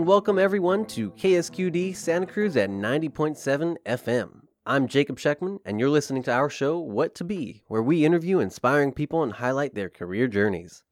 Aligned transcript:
And 0.00 0.08
welcome 0.08 0.38
everyone 0.38 0.86
to 0.86 1.10
KSQD 1.10 1.94
Santa 1.94 2.24
Cruz 2.24 2.56
at 2.56 2.70
90.7 2.70 3.76
FM. 3.84 4.44
I'm 4.64 4.88
Jacob 4.88 5.18
Scheckman, 5.18 5.58
and 5.66 5.78
you're 5.78 5.90
listening 5.90 6.22
to 6.22 6.32
our 6.32 6.48
show, 6.48 6.78
What 6.78 7.14
to 7.16 7.24
Be, 7.24 7.64
where 7.66 7.82
we 7.82 8.06
interview 8.06 8.38
inspiring 8.38 8.92
people 8.92 9.22
and 9.22 9.34
highlight 9.34 9.74
their 9.74 9.90
career 9.90 10.26
journeys. 10.26 10.84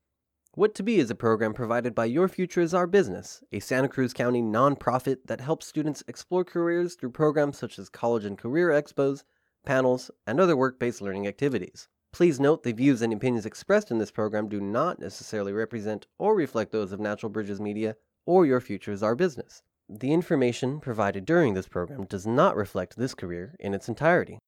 What 0.52 0.74
to 0.74 0.82
Be 0.82 0.98
is 0.98 1.10
a 1.10 1.14
program 1.14 1.55
provided 1.55 1.95
by 1.95 2.05
Your 2.05 2.28
Future 2.28 2.60
is 2.60 2.74
Our 2.74 2.86
Business, 2.86 3.42
a 3.50 3.60
Santa 3.60 3.88
Cruz 3.88 4.12
County 4.12 4.42
nonprofit 4.42 5.20
that 5.25 5.41
helps 5.41 5.66
students 5.66 6.05
explore 6.06 6.45
careers 6.45 6.95
through 6.95 7.12
programs 7.12 7.56
such 7.56 7.78
as 7.78 7.88
college 7.88 8.27
and 8.27 8.36
career 8.36 8.69
expos, 8.69 9.25
panels, 9.64 10.11
and 10.27 10.38
other 10.38 10.55
work 10.55 10.78
based 10.78 11.00
learning 11.00 11.27
activities. 11.27 11.88
Please 12.12 12.38
note 12.38 12.62
the 12.62 12.72
views 12.72 13.00
and 13.00 13.14
opinions 13.14 13.47
expressed 13.47 13.91
in 13.91 13.97
this 13.97 14.11
program 14.11 14.50
do 14.50 14.61
not 14.61 15.00
necessarily 15.00 15.55
represent 15.55 16.06
or 16.19 16.34
reflect 16.34 16.72
those 16.72 16.92
of 16.92 17.00
Natural 17.00 17.30
Bridges 17.30 17.59
Media 17.59 17.97
or 18.28 18.45
Your 18.45 18.60
Future 18.60 18.92
is 18.92 19.02
Our 19.02 19.14
Business. 19.14 19.62
The 19.88 20.12
information 20.12 20.80
provided 20.80 21.24
during 21.24 21.55
this 21.55 21.66
program 21.66 22.05
does 22.05 22.27
not 22.27 22.56
reflect 22.56 22.98
this 22.98 23.14
career 23.14 23.56
in 23.59 23.73
its 23.73 23.88
entirety. 23.88 24.38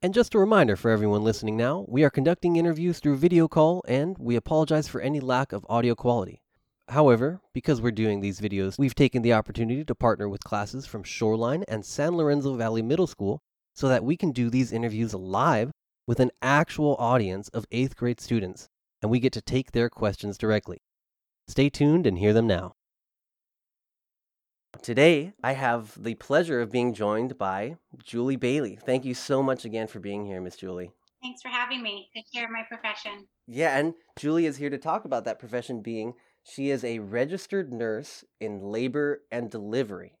And 0.00 0.14
just 0.14 0.34
a 0.34 0.38
reminder 0.38 0.76
for 0.76 0.90
everyone 0.90 1.24
listening 1.24 1.54
now, 1.54 1.84
we 1.88 2.02
are 2.04 2.10
conducting 2.10 2.56
interviews 2.56 3.00
through 3.00 3.18
video 3.18 3.46
call 3.46 3.84
and 3.86 4.16
we 4.18 4.34
apologize 4.34 4.88
for 4.88 5.02
any 5.02 5.20
lack 5.20 5.52
of 5.52 5.66
audio 5.68 5.94
quality. 5.94 6.40
However, 6.88 7.42
because 7.52 7.82
we're 7.82 7.90
doing 7.90 8.22
these 8.22 8.40
videos, 8.40 8.78
we've 8.78 8.94
taken 8.94 9.20
the 9.20 9.34
opportunity 9.34 9.84
to 9.84 9.94
partner 9.94 10.26
with 10.26 10.42
classes 10.42 10.86
from 10.86 11.02
Shoreline 11.02 11.64
and 11.68 11.84
San 11.84 12.16
Lorenzo 12.16 12.54
Valley 12.54 12.80
Middle 12.80 13.06
School 13.06 13.40
so 13.74 13.90
that 13.90 14.04
we 14.04 14.16
can 14.16 14.32
do 14.32 14.48
these 14.48 14.72
interviews 14.72 15.12
live 15.12 15.70
with 16.06 16.18
an 16.18 16.30
actual 16.40 16.96
audience 16.98 17.48
of 17.48 17.68
8th 17.68 17.94
grade 17.94 18.22
students, 18.22 18.68
and 19.02 19.10
we 19.10 19.20
get 19.20 19.34
to 19.34 19.42
take 19.42 19.72
their 19.72 19.90
questions 19.90 20.38
directly. 20.38 20.78
Stay 21.46 21.68
tuned 21.68 22.06
and 22.06 22.16
hear 22.16 22.32
them 22.32 22.46
now. 22.46 22.72
Today, 24.82 25.32
I 25.42 25.52
have 25.52 26.02
the 26.02 26.14
pleasure 26.14 26.60
of 26.60 26.70
being 26.70 26.94
joined 26.94 27.36
by 27.36 27.76
Julie 28.02 28.36
Bailey. 28.36 28.78
Thank 28.84 29.04
you 29.04 29.12
so 29.12 29.42
much 29.42 29.64
again 29.64 29.86
for 29.86 29.98
being 29.98 30.24
here, 30.24 30.40
Miss 30.40 30.56
Julie. 30.56 30.92
Thanks 31.22 31.42
for 31.42 31.48
having 31.48 31.82
me 31.82 32.08
to 32.14 32.22
share 32.32 32.48
my 32.48 32.62
profession. 32.68 33.26
Yeah, 33.46 33.76
and 33.76 33.94
Julie 34.16 34.46
is 34.46 34.56
here 34.56 34.70
to 34.70 34.78
talk 34.78 35.04
about 35.04 35.24
that 35.24 35.38
profession 35.38 35.82
being 35.82 36.14
she 36.42 36.70
is 36.70 36.84
a 36.84 37.00
registered 37.00 37.72
nurse 37.72 38.24
in 38.40 38.60
labor 38.62 39.22
and 39.30 39.50
delivery. 39.50 40.14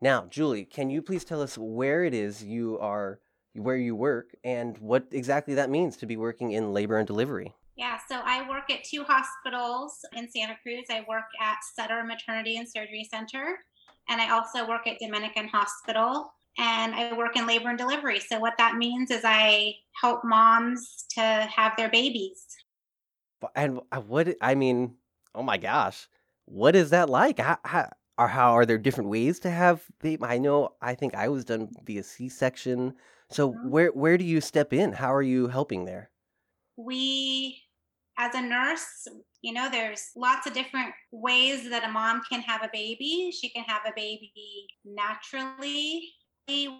Now, 0.00 0.26
Julie, 0.28 0.64
can 0.64 0.90
you 0.90 1.02
please 1.02 1.24
tell 1.24 1.42
us 1.42 1.56
where 1.58 2.02
it 2.02 2.14
is 2.14 2.42
you 2.42 2.78
are 2.78 3.20
where 3.54 3.76
you 3.76 3.94
work 3.94 4.34
and 4.44 4.78
what 4.78 5.06
exactly 5.10 5.54
that 5.54 5.70
means 5.70 5.96
to 5.96 6.06
be 6.06 6.16
working 6.16 6.52
in 6.52 6.72
labor 6.72 6.96
and 6.96 7.06
delivery? 7.06 7.54
Yeah, 7.76 7.98
so 8.08 8.20
I 8.24 8.48
work 8.48 8.70
at 8.70 8.84
two 8.84 9.04
hospitals 9.04 9.98
in 10.12 10.28
Santa 10.30 10.56
Cruz. 10.62 10.86
I 10.90 11.04
work 11.08 11.26
at 11.40 11.58
Sutter 11.76 12.02
Maternity 12.04 12.56
and 12.56 12.68
Surgery 12.68 13.06
Center 13.08 13.58
and 14.08 14.20
I 14.20 14.30
also 14.30 14.66
work 14.66 14.86
at 14.86 14.98
Dominican 14.98 15.48
Hospital 15.48 16.32
and 16.58 16.94
I 16.94 17.12
work 17.12 17.36
in 17.36 17.46
labor 17.46 17.68
and 17.68 17.78
delivery. 17.78 18.20
So 18.20 18.38
what 18.40 18.54
that 18.58 18.76
means 18.76 19.10
is 19.10 19.22
I 19.24 19.74
help 20.00 20.24
moms 20.24 21.04
to 21.14 21.20
have 21.20 21.72
their 21.76 21.88
babies. 21.88 22.44
And 23.54 23.80
uh, 23.92 24.00
what 24.00 24.34
I 24.40 24.54
mean, 24.54 24.94
oh 25.34 25.42
my 25.42 25.56
gosh, 25.56 26.08
what 26.46 26.74
is 26.74 26.90
that 26.90 27.08
like? 27.08 27.38
How, 27.38 27.58
how 27.64 27.90
are 28.16 28.28
how 28.28 28.56
are 28.56 28.66
there 28.66 28.78
different 28.78 29.10
ways 29.10 29.38
to 29.40 29.50
have 29.50 29.84
baby? 30.00 30.24
I 30.24 30.38
know 30.38 30.70
I 30.82 30.94
think 30.94 31.14
I 31.14 31.28
was 31.28 31.44
done 31.44 31.70
via 31.84 32.02
C-section. 32.02 32.94
So 33.30 33.52
mm-hmm. 33.52 33.70
where 33.70 33.92
where 33.92 34.18
do 34.18 34.24
you 34.24 34.40
step 34.40 34.72
in? 34.72 34.92
How 34.92 35.14
are 35.14 35.22
you 35.22 35.46
helping 35.46 35.84
there? 35.84 36.10
We 36.76 37.62
as 38.18 38.34
a 38.34 38.42
nurse, 38.42 39.06
you 39.42 39.52
know, 39.52 39.68
there's 39.70 40.10
lots 40.16 40.46
of 40.46 40.52
different 40.52 40.92
ways 41.12 41.68
that 41.70 41.84
a 41.84 41.92
mom 41.92 42.22
can 42.30 42.40
have 42.42 42.62
a 42.62 42.70
baby. 42.72 43.32
She 43.32 43.50
can 43.50 43.64
have 43.64 43.82
a 43.86 43.92
baby 43.94 44.66
naturally 44.84 46.02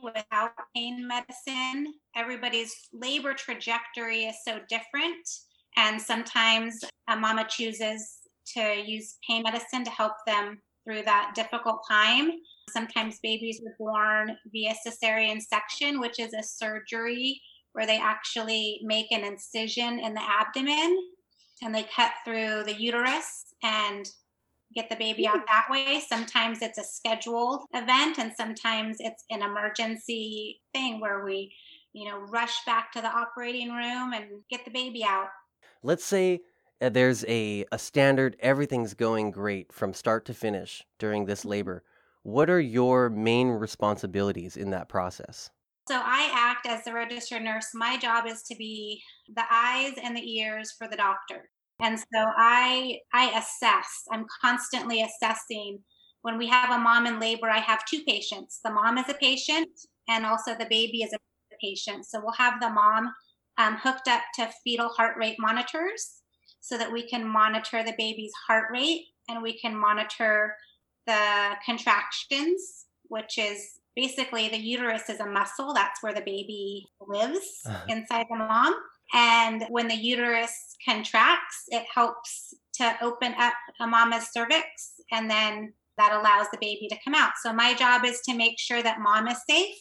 without 0.02 0.52
pain 0.74 1.06
medicine. 1.06 1.94
Everybody's 2.16 2.74
labor 2.92 3.34
trajectory 3.34 4.24
is 4.24 4.36
so 4.44 4.60
different. 4.68 5.28
And 5.76 6.00
sometimes 6.00 6.80
a 7.08 7.16
mama 7.16 7.46
chooses 7.48 8.18
to 8.56 8.82
use 8.84 9.18
pain 9.28 9.42
medicine 9.42 9.84
to 9.84 9.90
help 9.90 10.14
them 10.26 10.60
through 10.84 11.02
that 11.02 11.32
difficult 11.34 11.84
time. 11.88 12.30
Sometimes 12.70 13.18
babies 13.22 13.60
are 13.64 13.76
born 13.78 14.36
via 14.50 14.74
cesarean 14.86 15.40
section, 15.40 16.00
which 16.00 16.18
is 16.18 16.32
a 16.32 16.42
surgery 16.42 17.40
where 17.72 17.86
they 17.86 17.98
actually 17.98 18.80
make 18.82 19.12
an 19.12 19.22
incision 19.22 20.00
in 20.00 20.14
the 20.14 20.22
abdomen 20.22 20.98
and 21.62 21.74
they 21.74 21.84
cut 21.94 22.12
through 22.24 22.64
the 22.64 22.74
uterus 22.78 23.54
and 23.62 24.08
get 24.74 24.90
the 24.90 24.96
baby 24.96 25.26
out 25.26 25.40
that 25.46 25.66
way. 25.70 26.00
Sometimes 26.06 26.60
it's 26.62 26.78
a 26.78 26.84
scheduled 26.84 27.64
event, 27.72 28.18
and 28.18 28.32
sometimes 28.36 28.96
it's 29.00 29.24
an 29.30 29.42
emergency 29.42 30.60
thing 30.74 31.00
where 31.00 31.24
we, 31.24 31.54
you 31.92 32.08
know, 32.08 32.18
rush 32.18 32.64
back 32.66 32.92
to 32.92 33.00
the 33.00 33.08
operating 33.08 33.70
room 33.70 34.12
and 34.12 34.24
get 34.50 34.64
the 34.64 34.70
baby 34.70 35.04
out. 35.04 35.28
Let's 35.82 36.04
say 36.04 36.40
uh, 36.80 36.90
there's 36.90 37.24
a, 37.26 37.64
a 37.72 37.78
standard, 37.78 38.36
everything's 38.40 38.94
going 38.94 39.30
great 39.30 39.72
from 39.72 39.94
start 39.94 40.24
to 40.26 40.34
finish 40.34 40.84
during 40.98 41.24
this 41.24 41.40
mm-hmm. 41.40 41.50
labor. 41.50 41.84
What 42.22 42.50
are 42.50 42.60
your 42.60 43.08
main 43.08 43.48
responsibilities 43.48 44.56
in 44.56 44.70
that 44.70 44.88
process? 44.88 45.50
So 45.88 45.94
I 46.04 46.30
act 46.34 46.66
as 46.66 46.84
the 46.84 46.92
registered 46.92 47.42
nurse. 47.42 47.68
My 47.72 47.96
job 47.96 48.26
is 48.26 48.42
to 48.42 48.54
be 48.54 49.02
the 49.34 49.44
eyes 49.50 49.94
and 50.02 50.14
the 50.14 50.38
ears 50.38 50.74
for 50.76 50.86
the 50.86 50.98
doctor. 50.98 51.48
And 51.80 51.98
so 51.98 52.26
I 52.36 52.98
I 53.14 53.30
assess. 53.30 54.04
I'm 54.12 54.26
constantly 54.42 55.02
assessing. 55.02 55.78
When 56.20 56.36
we 56.36 56.46
have 56.48 56.70
a 56.70 56.82
mom 56.82 57.06
in 57.06 57.18
labor, 57.18 57.48
I 57.48 57.60
have 57.60 57.86
two 57.86 58.02
patients. 58.06 58.60
The 58.62 58.70
mom 58.70 58.98
is 58.98 59.08
a 59.08 59.14
patient 59.14 59.70
and 60.08 60.26
also 60.26 60.54
the 60.54 60.66
baby 60.68 61.02
is 61.02 61.14
a 61.14 61.18
patient. 61.58 62.04
So 62.04 62.20
we'll 62.20 62.32
have 62.32 62.60
the 62.60 62.68
mom 62.68 63.14
um, 63.56 63.76
hooked 63.76 64.08
up 64.08 64.22
to 64.34 64.50
fetal 64.62 64.90
heart 64.90 65.16
rate 65.16 65.36
monitors 65.38 66.20
so 66.60 66.76
that 66.76 66.92
we 66.92 67.08
can 67.08 67.26
monitor 67.26 67.82
the 67.82 67.94
baby's 67.96 68.32
heart 68.46 68.66
rate 68.70 69.06
and 69.28 69.42
we 69.42 69.58
can 69.58 69.74
monitor 69.74 70.54
the 71.06 71.54
contractions, 71.64 72.86
which 73.04 73.38
is 73.38 73.77
basically 73.98 74.48
the 74.48 74.56
uterus 74.56 75.08
is 75.08 75.18
a 75.18 75.26
muscle. 75.26 75.74
That's 75.74 76.00
where 76.04 76.14
the 76.14 76.20
baby 76.20 76.86
lives 77.00 77.62
uh-huh. 77.66 77.84
inside 77.88 78.26
the 78.30 78.36
mom. 78.36 78.72
And 79.12 79.64
when 79.70 79.88
the 79.88 79.96
uterus 79.96 80.76
contracts, 80.88 81.64
it 81.68 81.84
helps 81.92 82.54
to 82.74 82.96
open 83.02 83.34
up 83.38 83.54
a 83.80 83.88
mama's 83.88 84.28
cervix 84.32 84.66
and 85.10 85.28
then 85.28 85.72
that 85.96 86.12
allows 86.12 86.46
the 86.52 86.58
baby 86.60 86.86
to 86.88 86.96
come 87.04 87.14
out. 87.14 87.32
So 87.42 87.52
my 87.52 87.74
job 87.74 88.04
is 88.04 88.20
to 88.28 88.36
make 88.36 88.60
sure 88.60 88.84
that 88.84 89.00
mom 89.00 89.26
is 89.26 89.38
safe. 89.50 89.74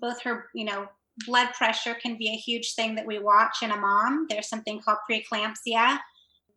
Both 0.00 0.20
her, 0.22 0.46
you 0.52 0.64
know, 0.64 0.88
blood 1.24 1.50
pressure 1.54 1.94
can 1.94 2.18
be 2.18 2.30
a 2.30 2.36
huge 2.36 2.74
thing 2.74 2.96
that 2.96 3.06
we 3.06 3.20
watch 3.20 3.58
in 3.62 3.70
a 3.70 3.76
mom. 3.76 4.26
There's 4.28 4.48
something 4.48 4.80
called 4.80 4.98
preeclampsia, 5.08 6.00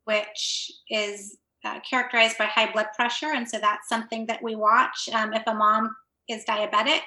which 0.06 0.72
is 0.90 1.38
uh, 1.64 1.80
characterized 1.88 2.40
by 2.40 2.46
high 2.46 2.72
blood 2.72 2.88
pressure. 2.96 3.34
And 3.36 3.48
so 3.48 3.60
that's 3.60 3.88
something 3.88 4.26
that 4.26 4.42
we 4.42 4.56
watch. 4.56 5.10
Um, 5.14 5.34
if 5.34 5.44
a 5.46 5.54
mom 5.54 5.96
is 6.30 6.46
diabetic. 6.46 7.02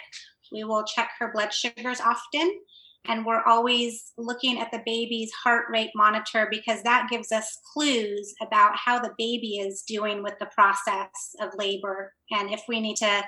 We 0.52 0.64
will 0.64 0.84
check 0.84 1.10
her 1.18 1.30
blood 1.32 1.52
sugars 1.52 2.00
often. 2.00 2.60
And 3.06 3.24
we're 3.24 3.42
always 3.42 4.12
looking 4.18 4.60
at 4.60 4.70
the 4.70 4.82
baby's 4.84 5.32
heart 5.32 5.66
rate 5.70 5.90
monitor 5.94 6.48
because 6.50 6.82
that 6.82 7.08
gives 7.10 7.32
us 7.32 7.58
clues 7.72 8.34
about 8.42 8.72
how 8.76 8.98
the 8.98 9.14
baby 9.16 9.58
is 9.58 9.82
doing 9.82 10.22
with 10.22 10.34
the 10.38 10.50
process 10.54 11.34
of 11.40 11.50
labor 11.56 12.12
and 12.30 12.52
if 12.52 12.62
we 12.68 12.78
need 12.78 12.96
to 12.96 13.22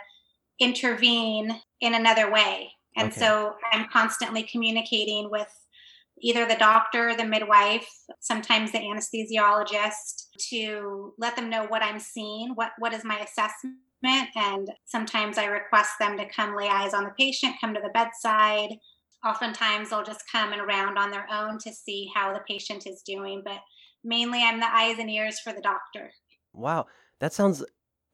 intervene 0.60 1.58
in 1.80 1.94
another 1.94 2.30
way. 2.30 2.70
And 2.96 3.10
okay. 3.10 3.20
so 3.20 3.54
I'm 3.72 3.88
constantly 3.90 4.42
communicating 4.42 5.30
with 5.30 5.48
either 6.20 6.46
the 6.46 6.56
doctor, 6.56 7.16
the 7.16 7.24
midwife, 7.24 7.88
sometimes 8.20 8.72
the 8.72 8.78
anesthesiologist 8.78 10.26
to 10.50 11.14
let 11.18 11.34
them 11.34 11.48
know 11.48 11.64
what 11.64 11.82
I'm 11.82 11.98
seeing, 11.98 12.52
what 12.54 12.72
what 12.78 12.92
is 12.92 13.04
my 13.04 13.18
assessment 13.18 13.76
and 14.04 14.70
sometimes 14.84 15.38
I 15.38 15.46
request 15.46 15.92
them 15.98 16.16
to 16.18 16.28
come 16.28 16.56
lay 16.56 16.68
eyes 16.68 16.94
on 16.94 17.04
the 17.04 17.14
patient, 17.18 17.56
come 17.60 17.74
to 17.74 17.80
the 17.80 17.90
bedside. 17.90 18.76
Oftentimes 19.24 19.90
they'll 19.90 20.02
just 20.02 20.24
come 20.30 20.52
and 20.52 20.60
around 20.60 20.98
on 20.98 21.10
their 21.10 21.26
own 21.30 21.58
to 21.58 21.72
see 21.72 22.10
how 22.14 22.32
the 22.32 22.40
patient 22.48 22.86
is 22.86 23.02
doing, 23.02 23.42
but 23.44 23.60
mainly 24.02 24.42
I'm 24.42 24.58
the 24.58 24.74
eyes 24.74 24.98
and 24.98 25.10
ears 25.10 25.38
for 25.40 25.52
the 25.52 25.60
doctor. 25.60 26.10
Wow, 26.52 26.86
that 27.20 27.32
sounds 27.32 27.64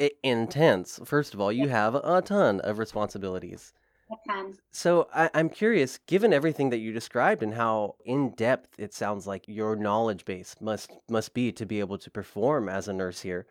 eh, 0.00 0.10
intense. 0.22 1.00
First 1.04 1.34
of 1.34 1.40
all, 1.40 1.50
you 1.50 1.68
have 1.68 1.94
a 1.94 2.22
ton 2.22 2.60
of 2.60 2.78
responsibilities. 2.78 3.72
A 4.10 4.30
ton. 4.30 4.54
So 4.70 5.08
I, 5.14 5.30
am 5.34 5.50
curious, 5.50 5.98
given 6.06 6.32
everything 6.32 6.70
that 6.70 6.78
you 6.78 6.92
described 6.92 7.42
and 7.42 7.54
how 7.54 7.96
in 8.04 8.30
depth 8.30 8.74
it 8.78 8.94
sounds 8.94 9.26
like 9.26 9.44
your 9.46 9.76
knowledge 9.76 10.24
base 10.24 10.56
must 10.60 10.90
must 11.10 11.34
be 11.34 11.52
to 11.52 11.66
be 11.66 11.80
able 11.80 11.98
to 11.98 12.10
perform 12.10 12.68
as 12.68 12.88
a 12.88 12.92
nurse 12.92 13.20
here, 13.20 13.46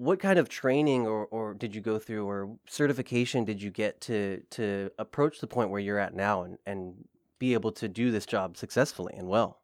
what 0.00 0.18
kind 0.18 0.38
of 0.38 0.48
training 0.48 1.06
or, 1.06 1.26
or 1.26 1.52
did 1.52 1.74
you 1.74 1.82
go 1.82 1.98
through 1.98 2.26
or 2.26 2.56
certification 2.66 3.44
did 3.44 3.60
you 3.60 3.70
get 3.70 4.00
to 4.00 4.40
to 4.48 4.90
approach 4.98 5.40
the 5.40 5.46
point 5.46 5.68
where 5.68 5.78
you're 5.78 5.98
at 5.98 6.14
now 6.14 6.42
and, 6.42 6.56
and 6.64 6.94
be 7.38 7.52
able 7.52 7.70
to 7.70 7.86
do 7.86 8.10
this 8.10 8.24
job 8.24 8.56
successfully 8.56 9.12
and 9.14 9.28
well? 9.28 9.60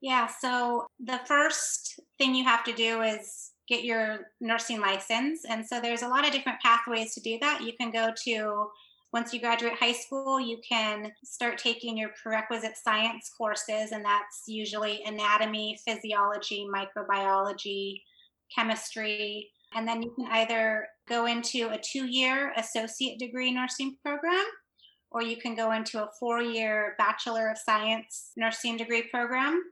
Yeah, 0.00 0.28
so 0.28 0.86
the 0.98 1.20
first 1.26 2.00
thing 2.16 2.34
you 2.34 2.44
have 2.44 2.64
to 2.64 2.72
do 2.72 3.02
is 3.02 3.52
get 3.68 3.84
your 3.84 4.30
nursing 4.40 4.80
license. 4.80 5.44
And 5.44 5.66
so 5.66 5.78
there's 5.78 6.02
a 6.02 6.08
lot 6.08 6.26
of 6.26 6.32
different 6.32 6.60
pathways 6.62 7.12
to 7.14 7.20
do 7.20 7.38
that. 7.40 7.60
You 7.62 7.74
can 7.78 7.90
go 7.90 8.12
to 8.24 8.68
once 9.12 9.34
you 9.34 9.40
graduate 9.40 9.74
high 9.74 9.92
school, 9.92 10.40
you 10.40 10.58
can 10.66 11.12
start 11.22 11.58
taking 11.58 11.98
your 11.98 12.10
prerequisite 12.22 12.78
science 12.78 13.30
courses, 13.36 13.92
and 13.92 14.04
that's 14.04 14.44
usually 14.46 15.02
anatomy, 15.04 15.78
physiology, 15.86 16.66
microbiology, 16.74 18.00
chemistry. 18.54 19.50
And 19.74 19.86
then 19.86 20.02
you 20.02 20.12
can 20.14 20.26
either 20.30 20.86
go 21.08 21.26
into 21.26 21.68
a 21.70 21.78
two 21.78 22.06
year 22.06 22.52
associate 22.56 23.18
degree 23.18 23.52
nursing 23.52 23.96
program, 24.04 24.44
or 25.10 25.22
you 25.22 25.36
can 25.36 25.54
go 25.54 25.72
into 25.72 26.02
a 26.02 26.08
four 26.18 26.40
year 26.40 26.94
Bachelor 26.98 27.50
of 27.50 27.58
Science 27.58 28.32
nursing 28.36 28.76
degree 28.76 29.02
program. 29.10 29.62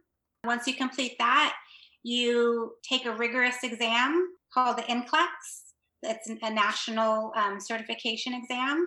Once 0.44 0.66
you 0.66 0.74
complete 0.74 1.16
that, 1.18 1.54
you 2.02 2.72
take 2.88 3.06
a 3.06 3.16
rigorous 3.16 3.56
exam 3.62 4.28
called 4.52 4.78
the 4.78 4.82
NCLEX. 4.82 5.28
It's 6.02 6.28
a 6.28 6.50
national 6.50 7.32
um, 7.34 7.58
certification 7.60 8.34
exam 8.34 8.86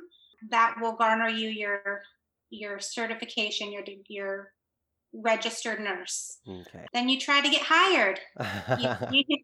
that 0.52 0.76
will 0.80 0.94
garner 0.94 1.30
you 1.30 1.50
your 1.50 2.02
your 2.50 2.80
certification, 2.80 3.72
your 3.72 3.84
your 4.08 4.54
registered 5.14 5.80
nurse. 5.80 6.38
Okay. 6.48 6.86
Then 6.94 7.10
you 7.10 7.20
try 7.20 7.42
to 7.42 7.50
get 7.50 7.62
hired. 7.64 8.20
you, 9.12 9.24
you, 9.28 9.38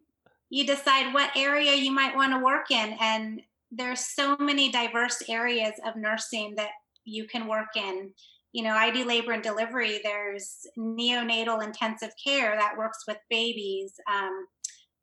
you 0.50 0.66
decide 0.66 1.12
what 1.12 1.36
area 1.36 1.74
you 1.74 1.90
might 1.90 2.16
want 2.16 2.32
to 2.32 2.44
work 2.44 2.70
in, 2.70 2.96
and 3.00 3.40
there's 3.70 4.00
so 4.00 4.36
many 4.38 4.70
diverse 4.70 5.22
areas 5.28 5.74
of 5.84 5.96
nursing 5.96 6.54
that 6.56 6.70
you 7.04 7.26
can 7.26 7.46
work 7.46 7.76
in. 7.76 8.12
You 8.52 8.62
know, 8.62 8.74
I 8.74 8.90
do 8.90 9.04
labor 9.04 9.32
and 9.32 9.42
delivery. 9.42 10.00
There's 10.02 10.60
neonatal 10.78 11.64
intensive 11.64 12.12
care 12.24 12.56
that 12.56 12.78
works 12.78 13.00
with 13.08 13.16
babies. 13.28 13.94
Um, 14.12 14.46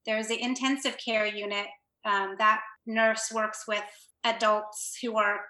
there's 0.06 0.28
the 0.28 0.42
intensive 0.42 0.98
care 1.04 1.26
unit 1.26 1.68
um, 2.06 2.36
that 2.40 2.62
nurse 2.86 3.32
works 3.34 3.66
with 3.68 3.84
adults 4.24 4.98
who 5.02 5.18
are 5.18 5.42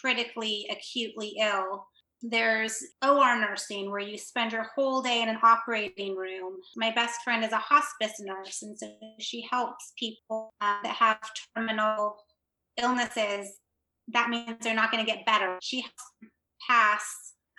critically 0.00 0.66
acutely 0.70 1.34
ill. 1.38 1.86
There's 2.26 2.82
OR 3.04 3.38
nursing 3.38 3.90
where 3.90 4.00
you 4.00 4.16
spend 4.16 4.52
your 4.52 4.66
whole 4.74 5.02
day 5.02 5.20
in 5.20 5.28
an 5.28 5.36
operating 5.42 6.16
room. 6.16 6.54
My 6.74 6.90
best 6.90 7.20
friend 7.22 7.44
is 7.44 7.52
a 7.52 7.58
hospice 7.58 8.18
nurse, 8.18 8.62
and 8.62 8.78
so 8.78 8.90
she 9.20 9.46
helps 9.50 9.92
people 9.98 10.54
uh, 10.62 10.78
that 10.82 10.94
have 10.94 11.18
terminal 11.54 12.16
illnesses. 12.78 13.58
That 14.08 14.30
means 14.30 14.56
they're 14.62 14.74
not 14.74 14.90
going 14.90 15.04
to 15.04 15.10
get 15.10 15.26
better. 15.26 15.58
She 15.60 15.84
pass 16.66 17.04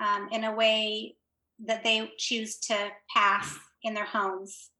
um, 0.03 0.29
in 0.31 0.45
a 0.45 0.55
way 0.55 1.15
that 1.63 1.83
they 1.83 2.11
choose 2.17 2.57
to 2.61 2.89
pass 3.15 3.55
in 3.83 3.93
their 3.93 4.05
homes. 4.05 4.71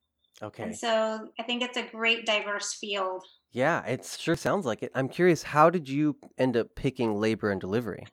Okay. 0.41 0.63
And 0.63 0.75
so 0.75 1.29
I 1.39 1.43
think 1.43 1.61
it's 1.61 1.77
a 1.77 1.83
great 1.83 2.25
diverse 2.25 2.73
field. 2.73 3.23
Yeah, 3.51 3.85
it 3.85 4.03
sure 4.19 4.35
sounds 4.35 4.65
like 4.65 4.81
it. 4.81 4.91
I'm 4.95 5.09
curious, 5.09 5.43
how 5.43 5.69
did 5.69 5.87
you 5.87 6.17
end 6.39 6.57
up 6.57 6.75
picking 6.75 7.19
labor 7.19 7.51
and 7.51 7.61
delivery? 7.61 8.05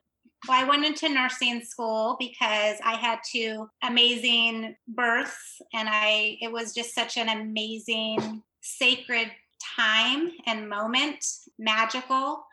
Well, 0.49 0.61
I 0.61 0.69
went 0.69 0.85
into 0.85 1.09
nursing 1.09 1.62
school 1.62 2.17
because 2.19 2.79
I 2.85 2.97
had 2.97 3.21
two 3.31 3.69
amazing 3.83 4.77
births 4.89 5.62
and 5.73 5.89
I 5.89 6.37
it 6.41 6.50
was 6.50 6.75
just 6.75 6.94
such 6.94 7.17
an 7.17 7.29
amazing 7.29 8.43
sacred 8.61 9.31
time 9.77 10.33
and 10.47 10.69
moment, 10.69 11.25
magical, 11.59 12.44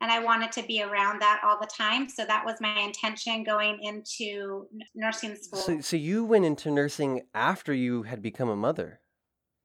and 0.00 0.10
I 0.10 0.20
wanted 0.20 0.52
to 0.52 0.62
be 0.62 0.82
around 0.82 1.20
that 1.22 1.40
all 1.44 1.58
the 1.60 1.66
time. 1.66 2.08
So 2.08 2.24
that 2.24 2.44
was 2.44 2.60
my 2.60 2.80
intention 2.80 3.44
going 3.44 3.82
into 3.82 4.68
nursing 4.94 5.36
school. 5.36 5.62
So, 5.62 5.80
so 5.80 5.96
you 5.96 6.24
went 6.24 6.44
into 6.44 6.70
nursing 6.70 7.22
after 7.34 7.72
you 7.72 8.04
had 8.04 8.22
become 8.22 8.48
a 8.48 8.56
mother. 8.56 9.00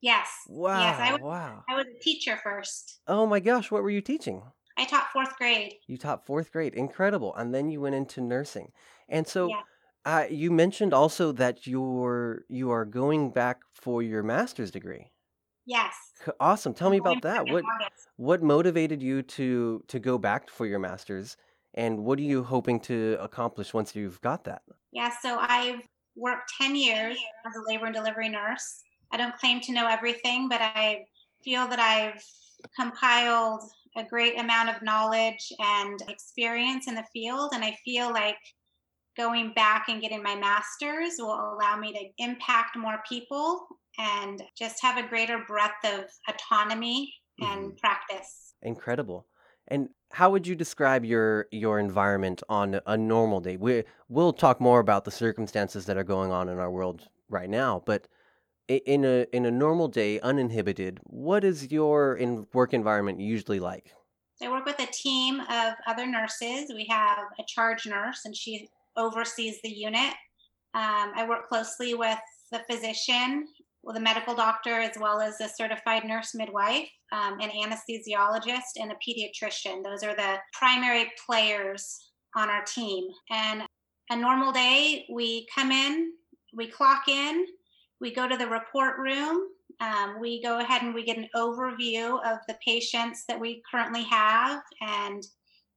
Yes. 0.01 0.31
Wow. 0.47 0.81
Yes, 0.81 0.99
I 0.99 1.11
was, 1.13 1.21
wow. 1.21 1.63
I 1.69 1.75
was 1.75 1.85
a 1.85 1.99
teacher 1.99 2.37
first. 2.43 3.01
Oh 3.07 3.25
my 3.25 3.39
gosh, 3.39 3.71
what 3.71 3.83
were 3.83 3.89
you 3.89 4.01
teaching? 4.01 4.43
I 4.77 4.85
taught 4.85 5.07
fourth 5.11 5.35
grade. 5.37 5.73
You 5.87 5.97
taught 5.97 6.25
fourth 6.25 6.51
grade. 6.51 6.73
Incredible. 6.73 7.35
And 7.35 7.53
then 7.53 7.69
you 7.69 7.81
went 7.81 7.95
into 7.95 8.21
nursing. 8.21 8.71
And 9.09 9.27
so 9.27 9.49
yeah. 9.49 9.61
uh, 10.05 10.25
you 10.29 10.51
mentioned 10.51 10.93
also 10.93 11.31
that 11.33 11.65
you're 11.65 12.43
you 12.49 12.71
are 12.71 12.85
going 12.85 13.31
back 13.31 13.61
for 13.73 14.03
your 14.03 14.23
master's 14.23 14.71
degree. 14.71 15.11
Yes. 15.65 15.93
Awesome. 16.39 16.73
Tell 16.73 16.89
me 16.89 16.97
about 16.97 17.21
that. 17.23 17.49
What 17.49 17.63
what 18.15 18.41
motivated 18.41 19.01
you 19.01 19.21
to 19.23 19.83
to 19.87 19.99
go 19.99 20.17
back 20.17 20.49
for 20.49 20.65
your 20.65 20.79
master's 20.79 21.37
and 21.73 22.05
what 22.05 22.17
are 22.19 22.23
you 22.23 22.43
hoping 22.43 22.79
to 22.81 23.17
accomplish 23.19 23.73
once 23.73 23.95
you've 23.95 24.19
got 24.21 24.45
that? 24.45 24.63
Yeah, 24.91 25.11
so 25.21 25.37
I've 25.39 25.81
worked 26.15 26.51
10 26.59 26.75
years 26.75 27.17
as 27.45 27.53
a 27.55 27.71
labor 27.71 27.85
and 27.85 27.93
delivery 27.93 28.29
nurse 28.29 28.81
I 29.11 29.17
don't 29.17 29.37
claim 29.37 29.61
to 29.61 29.73
know 29.73 29.87
everything, 29.87 30.49
but 30.49 30.61
I 30.61 31.05
feel 31.43 31.67
that 31.67 31.79
I've 31.79 32.21
compiled 32.75 33.61
a 33.97 34.03
great 34.03 34.39
amount 34.39 34.69
of 34.69 34.81
knowledge 34.81 35.51
and 35.59 35.99
experience 36.07 36.87
in 36.87 36.95
the 36.95 37.05
field. 37.11 37.51
And 37.53 37.63
I 37.63 37.75
feel 37.83 38.11
like 38.11 38.37
going 39.17 39.53
back 39.55 39.89
and 39.89 40.01
getting 40.01 40.21
my 40.21 40.35
master's 40.35 41.15
will 41.17 41.33
allow 41.33 41.77
me 41.77 41.91
to 41.91 42.23
impact 42.23 42.77
more 42.77 42.99
people 43.09 43.67
and 43.97 44.43
just 44.57 44.81
have 44.81 45.03
a 45.03 45.07
greater 45.07 45.43
breadth 45.47 45.83
of 45.83 46.05
autonomy 46.29 47.11
and 47.39 47.71
mm-hmm. 47.71 47.77
practice. 47.77 48.53
Incredible. 48.61 49.25
And 49.67 49.89
how 50.11 50.29
would 50.29 50.47
you 50.47 50.55
describe 50.55 51.03
your 51.03 51.47
your 51.51 51.79
environment 51.79 52.41
on 52.47 52.79
a 52.85 52.95
normal 52.95 53.41
day? 53.41 53.57
We 53.57 53.83
we'll 54.07 54.33
talk 54.33 54.61
more 54.61 54.79
about 54.79 55.03
the 55.03 55.11
circumstances 55.11 55.85
that 55.87 55.97
are 55.97 56.03
going 56.03 56.31
on 56.31 56.47
in 56.47 56.59
our 56.59 56.71
world 56.71 57.07
right 57.29 57.49
now, 57.49 57.83
but 57.85 58.07
in 58.67 59.05
a 59.05 59.25
in 59.33 59.45
a 59.45 59.51
normal 59.51 59.87
day, 59.87 60.19
uninhibited, 60.19 60.99
what 61.03 61.43
is 61.43 61.71
your 61.71 62.15
in 62.15 62.47
work 62.53 62.73
environment 62.73 63.19
usually 63.19 63.59
like? 63.59 63.93
I 64.41 64.49
work 64.49 64.65
with 64.65 64.79
a 64.79 64.91
team 64.91 65.39
of 65.39 65.73
other 65.87 66.05
nurses. 66.05 66.71
We 66.73 66.85
have 66.89 67.19
a 67.39 67.43
charge 67.47 67.87
nurse, 67.87 68.21
and 68.25 68.35
she 68.35 68.69
oversees 68.95 69.59
the 69.63 69.69
unit. 69.69 70.13
Um, 70.73 71.11
I 71.15 71.25
work 71.27 71.47
closely 71.47 71.95
with 71.95 72.19
the 72.51 72.61
physician, 72.69 73.47
with 73.83 73.97
a 73.97 74.01
medical 74.01 74.35
doctor, 74.35 74.79
as 74.79 74.97
well 74.99 75.21
as 75.21 75.41
a 75.41 75.49
certified 75.49 76.03
nurse 76.05 76.35
midwife, 76.35 76.87
um, 77.11 77.39
an 77.39 77.49
anesthesiologist, 77.49 78.77
and 78.79 78.91
a 78.91 78.95
pediatrician. 78.95 79.83
Those 79.83 80.03
are 80.03 80.15
the 80.15 80.37
primary 80.53 81.11
players 81.25 82.11
on 82.35 82.49
our 82.49 82.63
team. 82.63 83.07
And 83.31 83.63
a 84.09 84.15
normal 84.15 84.51
day, 84.51 85.05
we 85.11 85.47
come 85.53 85.71
in, 85.71 86.11
we 86.53 86.67
clock 86.67 87.07
in, 87.07 87.45
we 87.99 88.13
go 88.13 88.27
to 88.27 88.37
the 88.37 88.47
report 88.47 88.97
room. 88.97 89.47
Um, 89.79 90.19
we 90.19 90.41
go 90.41 90.59
ahead 90.59 90.81
and 90.81 90.93
we 90.93 91.05
get 91.05 91.17
an 91.17 91.29
overview 91.35 92.19
of 92.25 92.39
the 92.47 92.57
patients 92.65 93.25
that 93.27 93.39
we 93.39 93.61
currently 93.69 94.03
have 94.03 94.61
and 94.81 95.23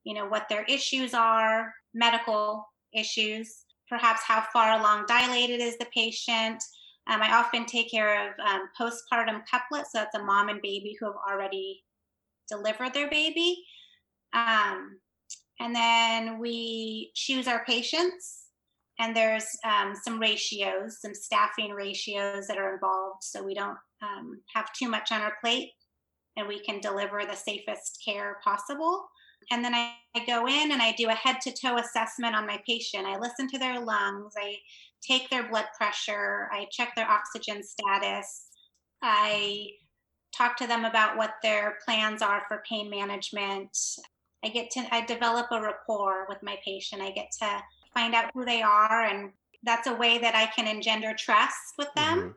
you 0.04 0.14
know 0.14 0.26
what 0.26 0.48
their 0.48 0.64
issues 0.64 1.12
are 1.12 1.74
medical 1.92 2.66
issues 2.94 3.64
perhaps 3.90 4.22
how 4.24 4.42
far 4.52 4.78
along 4.78 5.04
dilated 5.06 5.60
is 5.60 5.76
the 5.76 5.86
patient. 5.92 6.62
Um, 7.08 7.20
i 7.22 7.32
often 7.32 7.66
take 7.66 7.90
care 7.90 8.28
of 8.28 8.34
um, 8.38 8.68
postpartum 8.80 9.42
couplets 9.50 9.92
so 9.92 9.98
that's 9.98 10.14
a 10.14 10.22
mom 10.22 10.48
and 10.48 10.62
baby 10.62 10.96
who 10.98 11.06
have 11.06 11.16
already 11.28 11.82
delivered 12.48 12.94
their 12.94 13.10
baby. 13.10 13.64
Um, 14.32 14.98
and 15.58 15.74
then 15.74 16.38
we 16.38 17.10
choose 17.14 17.48
our 17.48 17.64
patients 17.64 18.39
and 19.00 19.16
there's 19.16 19.46
um, 19.64 19.94
some 20.04 20.20
ratios, 20.20 21.00
some 21.00 21.14
staffing 21.14 21.70
ratios 21.70 22.46
that 22.46 22.58
are 22.58 22.74
involved, 22.74 23.22
so 23.22 23.42
we 23.42 23.54
don't 23.54 23.78
um, 24.02 24.40
have 24.54 24.72
too 24.74 24.88
much 24.88 25.10
on 25.10 25.22
our 25.22 25.32
plate, 25.40 25.70
and 26.36 26.46
we 26.46 26.60
can 26.60 26.80
deliver 26.80 27.22
the 27.24 27.34
safest 27.34 28.02
care 28.04 28.36
possible. 28.44 29.08
And 29.50 29.64
then 29.64 29.74
I, 29.74 29.94
I 30.14 30.24
go 30.26 30.46
in 30.46 30.70
and 30.70 30.82
I 30.82 30.92
do 30.92 31.08
a 31.08 31.14
head 31.14 31.38
to 31.42 31.52
toe 31.52 31.78
assessment 31.78 32.36
on 32.36 32.46
my 32.46 32.60
patient. 32.68 33.06
I 33.06 33.18
listen 33.18 33.48
to 33.48 33.58
their 33.58 33.80
lungs, 33.80 34.34
I 34.38 34.56
take 35.02 35.30
their 35.30 35.48
blood 35.48 35.66
pressure, 35.78 36.50
I 36.52 36.66
check 36.70 36.94
their 36.94 37.08
oxygen 37.08 37.62
status, 37.62 38.48
I 39.02 39.66
talk 40.36 40.58
to 40.58 40.66
them 40.66 40.84
about 40.84 41.16
what 41.16 41.34
their 41.42 41.78
plans 41.86 42.20
are 42.20 42.42
for 42.48 42.62
pain 42.68 42.90
management. 42.90 43.76
I 44.44 44.48
get 44.48 44.70
to 44.72 44.86
I 44.94 45.06
develop 45.06 45.46
a 45.50 45.60
rapport 45.60 46.26
with 46.28 46.42
my 46.42 46.56
patient. 46.64 47.00
I 47.00 47.10
get 47.10 47.30
to 47.40 47.62
find 47.94 48.14
out 48.14 48.30
who 48.34 48.44
they 48.44 48.62
are 48.62 49.04
and 49.04 49.30
that's 49.62 49.86
a 49.86 49.94
way 49.94 50.18
that 50.18 50.34
i 50.34 50.46
can 50.46 50.66
engender 50.66 51.14
trust 51.18 51.74
with 51.78 51.88
them 51.96 52.18
mm-hmm. 52.18 52.30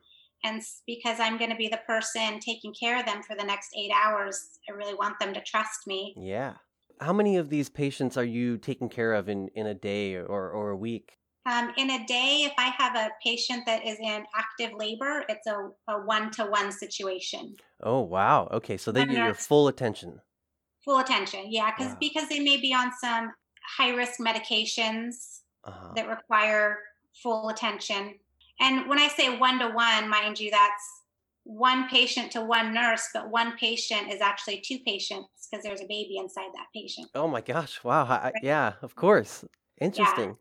and 0.43 0.61
because 0.85 1.19
i'm 1.19 1.37
going 1.37 1.49
to 1.49 1.55
be 1.55 1.67
the 1.67 1.79
person 1.87 2.39
taking 2.39 2.73
care 2.73 2.99
of 2.99 3.05
them 3.05 3.21
for 3.23 3.35
the 3.35 3.43
next 3.43 3.69
eight 3.77 3.91
hours 3.93 4.59
i 4.69 4.73
really 4.73 4.95
want 4.95 5.19
them 5.19 5.33
to 5.33 5.41
trust 5.41 5.87
me 5.87 6.13
yeah 6.17 6.53
how 7.01 7.13
many 7.13 7.37
of 7.37 7.49
these 7.49 7.69
patients 7.69 8.17
are 8.17 8.23
you 8.23 8.57
taking 8.57 8.87
care 8.87 9.13
of 9.13 9.27
in, 9.27 9.49
in 9.55 9.65
a 9.65 9.73
day 9.73 10.15
or, 10.15 10.49
or 10.49 10.69
a 10.69 10.77
week 10.77 11.17
um, 11.45 11.73
in 11.77 11.89
a 11.89 12.05
day, 12.05 12.43
if 12.45 12.53
I 12.57 12.73
have 12.77 12.95
a 12.95 13.09
patient 13.21 13.65
that 13.65 13.85
is 13.85 13.97
in 13.99 14.23
active 14.33 14.77
labor, 14.77 15.25
it's 15.27 15.45
a, 15.45 15.69
a 15.89 15.99
one-to-one 16.05 16.71
situation. 16.71 17.55
Oh 17.81 17.99
wow! 17.99 18.47
Okay, 18.49 18.77
so 18.77 18.93
they 18.93 19.05
get 19.05 19.17
your 19.17 19.33
full 19.33 19.67
attention. 19.67 20.21
Full 20.85 20.99
attention, 20.99 21.47
yeah, 21.49 21.71
because 21.75 21.91
wow. 21.91 21.97
because 21.99 22.29
they 22.29 22.39
may 22.39 22.55
be 22.57 22.73
on 22.73 22.91
some 23.01 23.33
high-risk 23.77 24.19
medications 24.21 25.41
uh-huh. 25.63 25.93
that 25.95 26.07
require 26.07 26.79
full 27.21 27.49
attention. 27.49 28.15
And 28.59 28.87
when 28.87 28.99
I 28.99 29.07
say 29.07 29.37
one 29.37 29.59
to 29.59 29.69
one, 29.69 30.09
mind 30.09 30.39
you, 30.39 30.51
that's 30.51 30.83
one 31.43 31.89
patient 31.89 32.31
to 32.31 32.41
one 32.41 32.73
nurse, 32.73 33.09
but 33.13 33.29
one 33.29 33.57
patient 33.57 34.11
is 34.13 34.21
actually 34.21 34.61
two 34.61 34.79
patients 34.85 35.27
because 35.51 35.63
there's 35.63 35.81
a 35.81 35.87
baby 35.87 36.17
inside 36.17 36.49
that 36.53 36.67
patient. 36.73 37.07
Oh 37.15 37.27
my 37.27 37.41
gosh! 37.41 37.83
Wow. 37.83 38.05
I, 38.05 38.31
yeah, 38.41 38.73
of 38.81 38.95
course. 38.95 39.43
Interesting. 39.81 40.29
Yeah. 40.29 40.35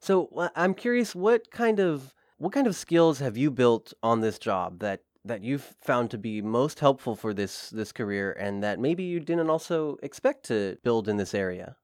So 0.00 0.50
I'm 0.56 0.74
curious, 0.74 1.14
what 1.14 1.50
kind 1.50 1.78
of 1.80 2.14
what 2.38 2.52
kind 2.52 2.66
of 2.66 2.74
skills 2.76 3.18
have 3.18 3.36
you 3.36 3.50
built 3.50 3.92
on 4.02 4.20
this 4.20 4.38
job 4.38 4.80
that 4.80 5.02
that 5.24 5.42
you've 5.42 5.74
found 5.82 6.10
to 6.10 6.18
be 6.18 6.40
most 6.40 6.80
helpful 6.80 7.14
for 7.14 7.34
this 7.34 7.70
this 7.70 7.92
career, 7.92 8.32
and 8.32 8.62
that 8.62 8.80
maybe 8.80 9.04
you 9.04 9.20
didn't 9.20 9.50
also 9.50 9.96
expect 10.02 10.44
to 10.46 10.78
build 10.82 11.08
in 11.08 11.16
this 11.16 11.34
area? 11.34 11.76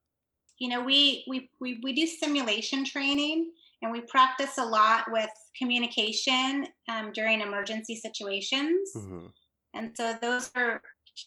You 0.58 0.68
know, 0.68 0.82
we 0.82 1.24
we 1.28 1.50
we, 1.60 1.80
we 1.82 1.92
do 1.92 2.06
simulation 2.06 2.84
training 2.84 3.50
and 3.82 3.92
we 3.92 4.00
practice 4.02 4.58
a 4.58 4.64
lot 4.64 5.04
with 5.10 5.30
communication 5.58 6.66
um, 6.88 7.12
during 7.12 7.40
emergency 7.40 7.96
situations. 7.96 8.90
Mm-hmm. 8.96 9.26
And 9.74 9.90
so 9.96 10.16
those 10.20 10.50
are 10.54 10.80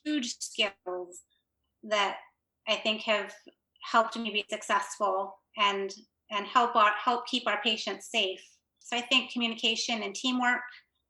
huge 0.03 0.36
skills 0.39 1.22
that 1.84 2.17
I 2.67 2.75
think 2.75 3.01
have 3.01 3.34
helped 3.84 4.17
me 4.17 4.29
be 4.31 4.46
successful 4.50 5.38
and 5.57 5.93
and 6.31 6.46
help 6.46 6.75
our 6.75 6.91
help 7.03 7.27
keep 7.27 7.48
our 7.48 7.62
patients 7.62 8.10
safe. 8.12 8.43
So 8.79 8.98
I 8.98 9.01
think 9.01 9.31
communication 9.31 10.03
and 10.03 10.15
teamwork, 10.15 10.62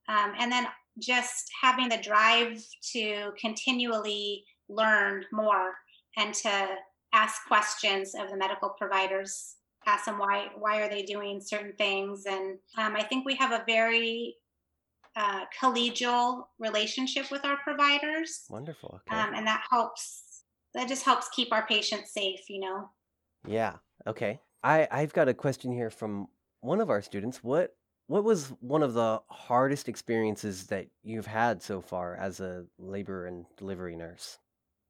um, 0.09 0.33
and 0.37 0.51
then 0.51 0.67
just 0.99 1.49
having 1.61 1.89
the 1.89 1.97
drive 1.97 2.63
to 2.93 3.31
continually 3.39 4.43
learn 4.67 5.23
more 5.31 5.73
and 6.17 6.33
to 6.33 6.67
ask 7.13 7.45
questions 7.47 8.13
of 8.15 8.29
the 8.29 8.37
medical 8.37 8.69
providers 8.69 9.57
ask 9.87 10.05
them 10.05 10.19
why 10.19 10.47
why 10.59 10.81
are 10.81 10.89
they 10.89 11.01
doing 11.01 11.41
certain 11.41 11.73
things? 11.77 12.25
And 12.27 12.59
um, 12.77 12.95
i 12.95 13.03
think 13.03 13.25
we 13.25 13.35
have 13.35 13.51
a 13.51 13.63
very 13.65 14.35
uh, 15.15 15.45
collegial 15.59 16.43
relationship 16.59 17.31
with 17.31 17.43
our 17.43 17.57
providers. 17.63 18.43
Wonderful 18.49 19.01
okay. 19.09 19.19
um, 19.19 19.33
and 19.33 19.47
that 19.47 19.63
helps 19.69 20.43
that 20.75 20.87
just 20.87 21.03
helps 21.03 21.27
keep 21.29 21.51
our 21.51 21.65
patients 21.65 22.13
safe 22.13 22.49
you 22.49 22.59
know? 22.59 22.89
Yeah 23.47 23.73
okay. 24.05 24.39
I 24.63 24.87
i've 24.91 25.13
got 25.13 25.29
a 25.29 25.33
question 25.33 25.71
here 25.71 25.89
from 25.89 26.27
one 26.61 26.81
of 26.81 26.89
our 26.89 27.01
students. 27.01 27.43
What 27.43 27.75
what 28.07 28.23
was 28.23 28.53
one 28.61 28.83
of 28.83 28.93
the 28.93 29.21
hardest 29.29 29.89
experiences 29.89 30.67
that 30.67 30.87
you've 31.03 31.27
had 31.27 31.61
so 31.61 31.81
far 31.81 32.15
as 32.15 32.39
a 32.39 32.65
labor 32.77 33.25
and 33.25 33.45
delivery 33.57 33.95
nurse 33.95 34.37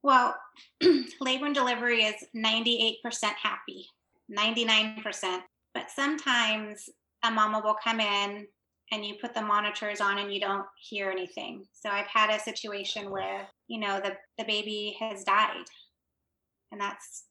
well 0.03 0.35
labor 1.21 1.45
and 1.45 1.55
delivery 1.55 2.03
is 2.03 2.15
98% 2.35 2.97
happy 3.41 3.87
99%. 4.31 5.39
But 5.73 5.91
sometimes 5.91 6.89
a 7.23 7.31
mama 7.31 7.61
will 7.63 7.77
come 7.83 7.99
in 7.99 8.47
and 8.91 9.05
you 9.05 9.15
put 9.21 9.33
the 9.33 9.41
monitors 9.41 10.01
on 10.01 10.17
and 10.17 10.33
you 10.33 10.39
don't 10.39 10.65
hear 10.79 11.09
anything. 11.09 11.65
So 11.73 11.89
I've 11.89 12.07
had 12.07 12.29
a 12.29 12.39
situation 12.39 13.11
where, 13.11 13.47
you 13.67 13.79
know, 13.79 13.99
the, 13.99 14.13
the 14.37 14.45
baby 14.45 14.95
has 14.99 15.23
died. 15.23 15.65
And 16.71 16.79
that's 16.81 17.25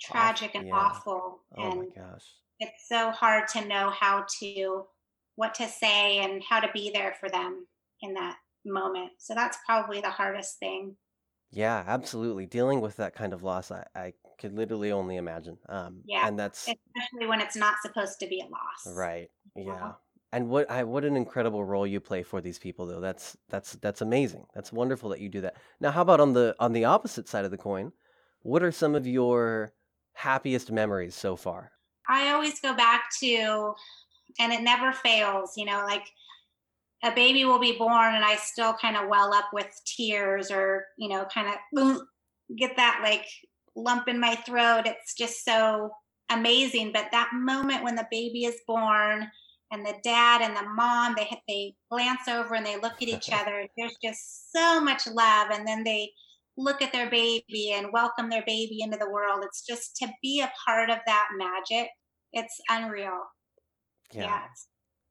tragic 0.00 0.54
and 0.54 0.68
yeah. 0.68 0.74
awful. 0.74 1.40
Oh 1.56 1.70
and 1.70 1.80
my 1.80 1.86
gosh. 1.94 2.24
It's 2.58 2.88
so 2.88 3.10
hard 3.10 3.48
to 3.48 3.64
know 3.66 3.90
how 3.90 4.24
to 4.40 4.84
what 5.34 5.54
to 5.54 5.68
say 5.68 6.18
and 6.18 6.42
how 6.48 6.60
to 6.60 6.70
be 6.72 6.90
there 6.92 7.14
for 7.20 7.28
them 7.28 7.66
in 8.00 8.14
that 8.14 8.36
moment. 8.64 9.10
So 9.18 9.34
that's 9.34 9.58
probably 9.66 10.00
the 10.00 10.08
hardest 10.08 10.58
thing. 10.58 10.96
Yeah, 11.56 11.82
absolutely. 11.86 12.44
Dealing 12.44 12.82
with 12.82 12.96
that 12.96 13.14
kind 13.14 13.32
of 13.32 13.42
loss, 13.42 13.70
I, 13.70 13.86
I 13.94 14.12
could 14.38 14.54
literally 14.54 14.92
only 14.92 15.16
imagine. 15.16 15.56
Um, 15.70 16.02
yeah, 16.04 16.28
and 16.28 16.38
that's 16.38 16.68
especially 16.68 17.26
when 17.26 17.40
it's 17.40 17.56
not 17.56 17.76
supposed 17.80 18.20
to 18.20 18.26
be 18.26 18.40
a 18.40 18.44
loss. 18.44 18.94
Right. 18.94 19.30
Yeah. 19.56 19.92
And 20.32 20.50
what 20.50 20.70
I 20.70 20.84
what 20.84 21.06
an 21.06 21.16
incredible 21.16 21.64
role 21.64 21.86
you 21.86 21.98
play 21.98 22.22
for 22.22 22.42
these 22.42 22.58
people, 22.58 22.84
though. 22.84 23.00
That's 23.00 23.38
that's 23.48 23.72
that's 23.76 24.02
amazing. 24.02 24.44
That's 24.54 24.70
wonderful 24.70 25.08
that 25.08 25.20
you 25.20 25.30
do 25.30 25.40
that. 25.40 25.56
Now, 25.80 25.92
how 25.92 26.02
about 26.02 26.20
on 26.20 26.34
the 26.34 26.54
on 26.60 26.74
the 26.74 26.84
opposite 26.84 27.26
side 27.26 27.46
of 27.46 27.50
the 27.50 27.56
coin? 27.56 27.90
What 28.42 28.62
are 28.62 28.70
some 28.70 28.94
of 28.94 29.06
your 29.06 29.72
happiest 30.12 30.70
memories 30.70 31.14
so 31.14 31.36
far? 31.36 31.72
I 32.06 32.32
always 32.32 32.60
go 32.60 32.74
back 32.74 33.04
to, 33.20 33.72
and 34.38 34.52
it 34.52 34.60
never 34.60 34.92
fails. 34.92 35.54
You 35.56 35.64
know, 35.64 35.84
like 35.86 36.12
a 37.06 37.14
baby 37.14 37.44
will 37.44 37.58
be 37.58 37.76
born 37.78 38.14
and 38.14 38.24
I 38.24 38.36
still 38.36 38.74
kind 38.74 38.96
of 38.96 39.08
well 39.08 39.32
up 39.32 39.46
with 39.52 39.68
tears 39.86 40.50
or, 40.50 40.84
you 40.98 41.08
know, 41.08 41.26
kind 41.32 41.48
of 41.48 42.00
get 42.56 42.76
that 42.76 43.00
like 43.02 43.26
lump 43.76 44.08
in 44.08 44.18
my 44.18 44.34
throat. 44.34 44.82
It's 44.86 45.14
just 45.14 45.44
so 45.44 45.90
amazing. 46.30 46.92
But 46.92 47.08
that 47.12 47.30
moment 47.32 47.84
when 47.84 47.94
the 47.94 48.08
baby 48.10 48.44
is 48.44 48.56
born 48.66 49.28
and 49.70 49.86
the 49.86 49.94
dad 50.02 50.42
and 50.42 50.56
the 50.56 50.68
mom, 50.74 51.14
they 51.16 51.40
they 51.46 51.74
glance 51.90 52.28
over 52.28 52.54
and 52.54 52.66
they 52.66 52.76
look 52.76 52.94
at 53.00 53.08
each 53.08 53.30
other. 53.32 53.66
There's 53.76 53.96
just 54.02 54.52
so 54.52 54.80
much 54.80 55.06
love. 55.06 55.48
And 55.52 55.66
then 55.66 55.84
they 55.84 56.10
look 56.56 56.82
at 56.82 56.92
their 56.92 57.10
baby 57.10 57.72
and 57.72 57.92
welcome 57.92 58.30
their 58.30 58.44
baby 58.46 58.80
into 58.80 58.96
the 58.96 59.10
world. 59.10 59.44
It's 59.44 59.64
just 59.64 59.96
to 59.96 60.08
be 60.22 60.40
a 60.40 60.52
part 60.66 60.90
of 60.90 60.98
that 61.06 61.28
magic. 61.36 61.88
It's 62.32 62.60
unreal. 62.68 63.20
Yeah. 64.12 64.22
yeah 64.22 64.40
it's, 64.50 64.66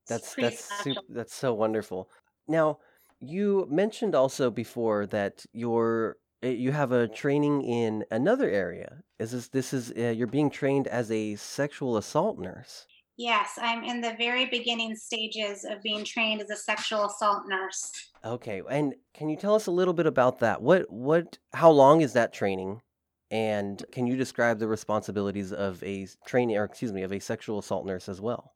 that's 0.08 0.36
that's 0.36 0.84
super, 0.84 1.02
that's 1.10 1.34
so 1.34 1.54
wonderful. 1.54 2.10
Now, 2.48 2.80
you 3.20 3.68
mentioned 3.70 4.16
also 4.16 4.50
before 4.50 5.06
that 5.08 5.46
you're 5.54 6.18
eh, 6.44 6.50
you 6.50 6.72
have 6.72 6.92
a 6.92 7.08
training 7.08 7.64
in 7.64 8.06
another 8.12 8.50
area. 8.50 9.02
Is 9.20 9.32
this 9.32 9.48
this 9.50 9.74
is 9.74 9.92
uh, 9.98 10.14
you're 10.16 10.28
being 10.28 10.50
trained 10.50 10.88
as 10.88 11.12
a 11.12 11.36
sexual 11.36 11.98
assault 11.98 12.40
nurse? 12.40 12.88
Yes, 13.18 13.58
I'm 13.62 13.84
in 13.84 14.02
the 14.02 14.16
very 14.18 14.46
beginning 14.46 14.96
stages 14.96 15.64
of 15.64 15.82
being 15.82 16.04
trained 16.04 16.42
as 16.42 16.50
a 16.50 16.56
sexual 16.56 17.06
assault 17.06 17.44
nurse. 17.48 17.92
Okay, 18.26 18.62
and 18.70 18.94
can 19.14 19.30
you 19.30 19.38
tell 19.38 19.56
us 19.56 19.68
a 19.68 19.72
little 19.72 19.94
bit 19.94 20.06
about 20.06 20.40
that? 20.40 20.62
What 20.62 20.92
what 20.92 21.38
how 21.54 21.72
long 21.72 22.02
is 22.02 22.14
that 22.14 22.34
training? 22.34 22.82
And 23.32 23.84
can 23.92 24.06
you 24.06 24.18
describe 24.18 24.60
the 24.60 24.68
responsibilities 24.68 25.52
of 25.52 25.82
a 25.84 26.08
training 26.26 26.58
or 26.58 26.66
excuse 26.66 26.94
me, 26.94 27.04
of 27.04 27.12
a 27.12 27.20
sexual 27.20 27.60
assault 27.60 27.86
nurse 27.86 28.08
as 28.10 28.22
well? 28.22 28.55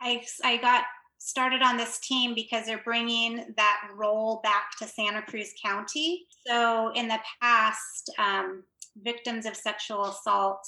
I, 0.00 0.24
I 0.44 0.56
got 0.58 0.84
started 1.18 1.62
on 1.62 1.76
this 1.76 1.98
team 1.98 2.34
because 2.34 2.66
they're 2.66 2.82
bringing 2.84 3.52
that 3.56 3.80
role 3.96 4.40
back 4.42 4.70
to 4.78 4.86
Santa 4.86 5.22
Cruz 5.22 5.52
County. 5.62 6.26
So 6.46 6.92
in 6.94 7.08
the 7.08 7.18
past, 7.42 8.10
um, 8.18 8.62
victims 9.02 9.46
of 9.46 9.56
sexual 9.56 10.06
assault 10.06 10.66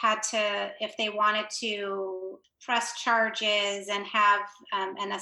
had 0.00 0.22
to, 0.22 0.70
if 0.80 0.96
they 0.96 1.08
wanted 1.08 1.46
to 1.60 2.38
press 2.64 3.00
charges 3.00 3.88
and 3.88 4.06
have 4.06 4.40
um, 4.72 4.94
an, 4.98 5.18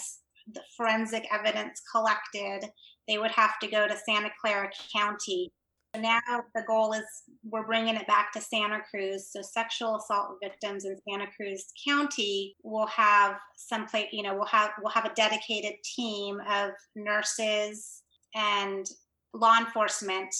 forensic 0.77 1.27
evidence 1.33 1.83
collected, 1.91 2.69
they 3.09 3.19
would 3.19 3.31
have 3.31 3.59
to 3.61 3.67
go 3.67 3.87
to 3.87 3.97
Santa 4.07 4.31
Clara 4.41 4.71
County 4.95 5.53
now 5.99 6.21
the 6.55 6.63
goal 6.67 6.93
is 6.93 7.05
we're 7.45 7.67
bringing 7.67 7.97
it 7.97 8.07
back 8.07 8.33
to 8.33 8.41
Santa 8.41 8.81
Cruz. 8.91 9.29
So 9.31 9.43
sexual 9.43 9.97
assault 9.97 10.39
victims 10.43 10.85
in 10.85 10.97
Santa 11.09 11.27
Cruz 11.37 11.67
County 11.87 12.57
will 12.63 12.87
have 12.87 13.37
some 13.57 13.87
place, 13.87 14.09
you 14.13 14.23
know, 14.23 14.35
we'll 14.35 14.47
have 14.47 14.71
we'll 14.81 14.93
have 14.93 15.05
a 15.05 15.15
dedicated 15.15 15.75
team 15.85 16.41
of 16.51 16.71
nurses 16.97 18.03
and 18.35 18.87
law 19.35 19.59
enforcement 19.59 20.35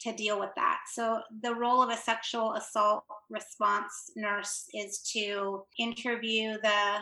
to 0.00 0.12
deal 0.12 0.38
with 0.38 0.50
that. 0.56 0.78
So 0.92 1.20
the 1.42 1.54
role 1.54 1.82
of 1.82 1.90
a 1.90 1.96
sexual 1.96 2.54
assault 2.54 3.04
response 3.30 4.10
nurse 4.16 4.64
is 4.72 5.00
to 5.12 5.64
interview 5.78 6.54
the 6.62 6.98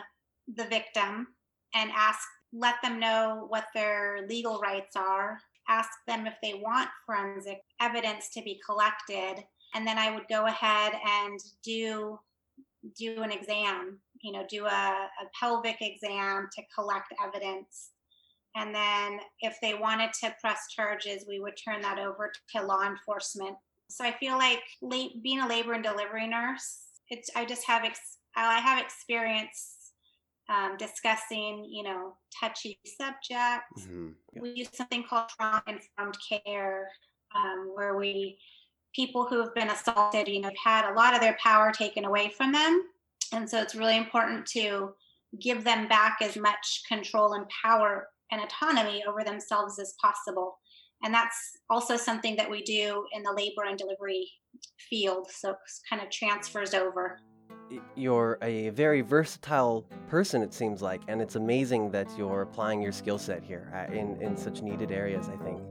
the 0.55 0.65
victim 0.65 1.27
and 1.73 1.91
ask 1.95 2.19
let 2.53 2.75
them 2.81 2.99
know 2.99 3.45
what 3.49 3.65
their 3.73 4.25
legal 4.29 4.59
rights 4.59 4.95
are 4.95 5.39
ask 5.67 5.89
them 6.07 6.27
if 6.27 6.35
they 6.41 6.53
want 6.53 6.89
forensic 7.05 7.61
evidence 7.81 8.29
to 8.29 8.41
be 8.41 8.59
collected 8.65 9.43
and 9.73 9.85
then 9.85 9.97
i 9.97 10.11
would 10.11 10.27
go 10.29 10.45
ahead 10.45 10.93
and 11.05 11.39
do 11.63 12.19
do 12.97 13.21
an 13.23 13.31
exam 13.31 13.99
you 14.25 14.31
know 14.31 14.43
do 14.49 14.65
a, 14.65 14.69
a 14.69 15.25
pelvic 15.39 15.77
exam 15.81 16.49
to 16.53 16.61
collect 16.73 17.13
evidence. 17.23 17.91
And 18.57 18.73
then 18.73 19.19
if 19.41 19.57
they 19.61 19.73
wanted 19.73 20.11
to 20.21 20.33
press 20.41 20.67
charges 20.75 21.25
we 21.27 21.39
would 21.39 21.57
turn 21.57 21.81
that 21.81 21.99
over 21.99 22.31
to 22.55 22.65
law 22.65 22.83
enforcement. 22.83 23.55
So 23.89 24.03
i 24.03 24.11
feel 24.11 24.37
like 24.37 24.63
late, 24.81 25.21
being 25.21 25.41
a 25.41 25.47
labor 25.47 25.73
and 25.73 25.83
delivery 25.83 26.27
nurse 26.27 26.81
it's 27.11 27.29
i 27.35 27.45
just 27.45 27.67
have 27.67 27.83
ex, 27.83 27.99
i 28.35 28.57
have 28.57 28.83
experience 28.83 29.74
um, 30.49 30.77
discussing, 30.77 31.65
you 31.69 31.83
know, 31.83 32.15
touchy 32.39 32.79
subjects. 32.85 33.81
Mm-hmm. 33.81 34.09
We 34.39 34.51
use 34.51 34.69
something 34.73 35.03
called 35.09 35.29
trauma 35.29 35.63
informed 35.67 36.17
care, 36.27 36.89
um, 37.35 37.71
where 37.73 37.97
we 37.97 38.37
people 38.95 39.25
who 39.25 39.39
have 39.39 39.53
been 39.53 39.69
assaulted, 39.69 40.27
you 40.27 40.39
know, 40.39 40.49
have 40.49 40.83
had 40.83 40.91
a 40.91 40.95
lot 40.95 41.13
of 41.13 41.19
their 41.19 41.37
power 41.43 41.71
taken 41.71 42.05
away 42.05 42.29
from 42.29 42.51
them, 42.51 42.83
and 43.33 43.49
so 43.49 43.61
it's 43.61 43.75
really 43.75 43.97
important 43.97 44.45
to 44.47 44.93
give 45.41 45.63
them 45.63 45.87
back 45.87 46.17
as 46.21 46.37
much 46.37 46.83
control 46.87 47.33
and 47.33 47.45
power 47.63 48.07
and 48.31 48.41
autonomy 48.41 49.03
over 49.07 49.23
themselves 49.23 49.79
as 49.79 49.93
possible. 50.01 50.57
And 51.03 51.13
that's 51.13 51.57
also 51.69 51.97
something 51.97 52.35
that 52.37 52.49
we 52.49 52.63
do 52.63 53.05
in 53.13 53.21
the 53.21 53.33
labor 53.33 53.63
and 53.67 53.77
delivery 53.77 54.31
field. 54.89 55.27
So 55.29 55.51
it 55.51 55.57
kind 55.89 56.01
of 56.01 56.09
transfers 56.09 56.73
over. 56.73 57.19
You're 57.95 58.37
a 58.41 58.69
very 58.69 59.01
versatile 59.01 59.85
person, 60.07 60.41
it 60.41 60.53
seems 60.53 60.81
like, 60.81 61.01
and 61.07 61.21
it's 61.21 61.35
amazing 61.35 61.91
that 61.91 62.07
you're 62.17 62.41
applying 62.41 62.81
your 62.81 62.91
skill 62.91 63.17
set 63.17 63.43
here 63.43 63.71
uh, 63.73 63.91
in, 63.93 64.21
in 64.21 64.37
such 64.37 64.61
needed 64.61 64.91
areas, 64.91 65.29
I 65.29 65.37
think. 65.43 65.61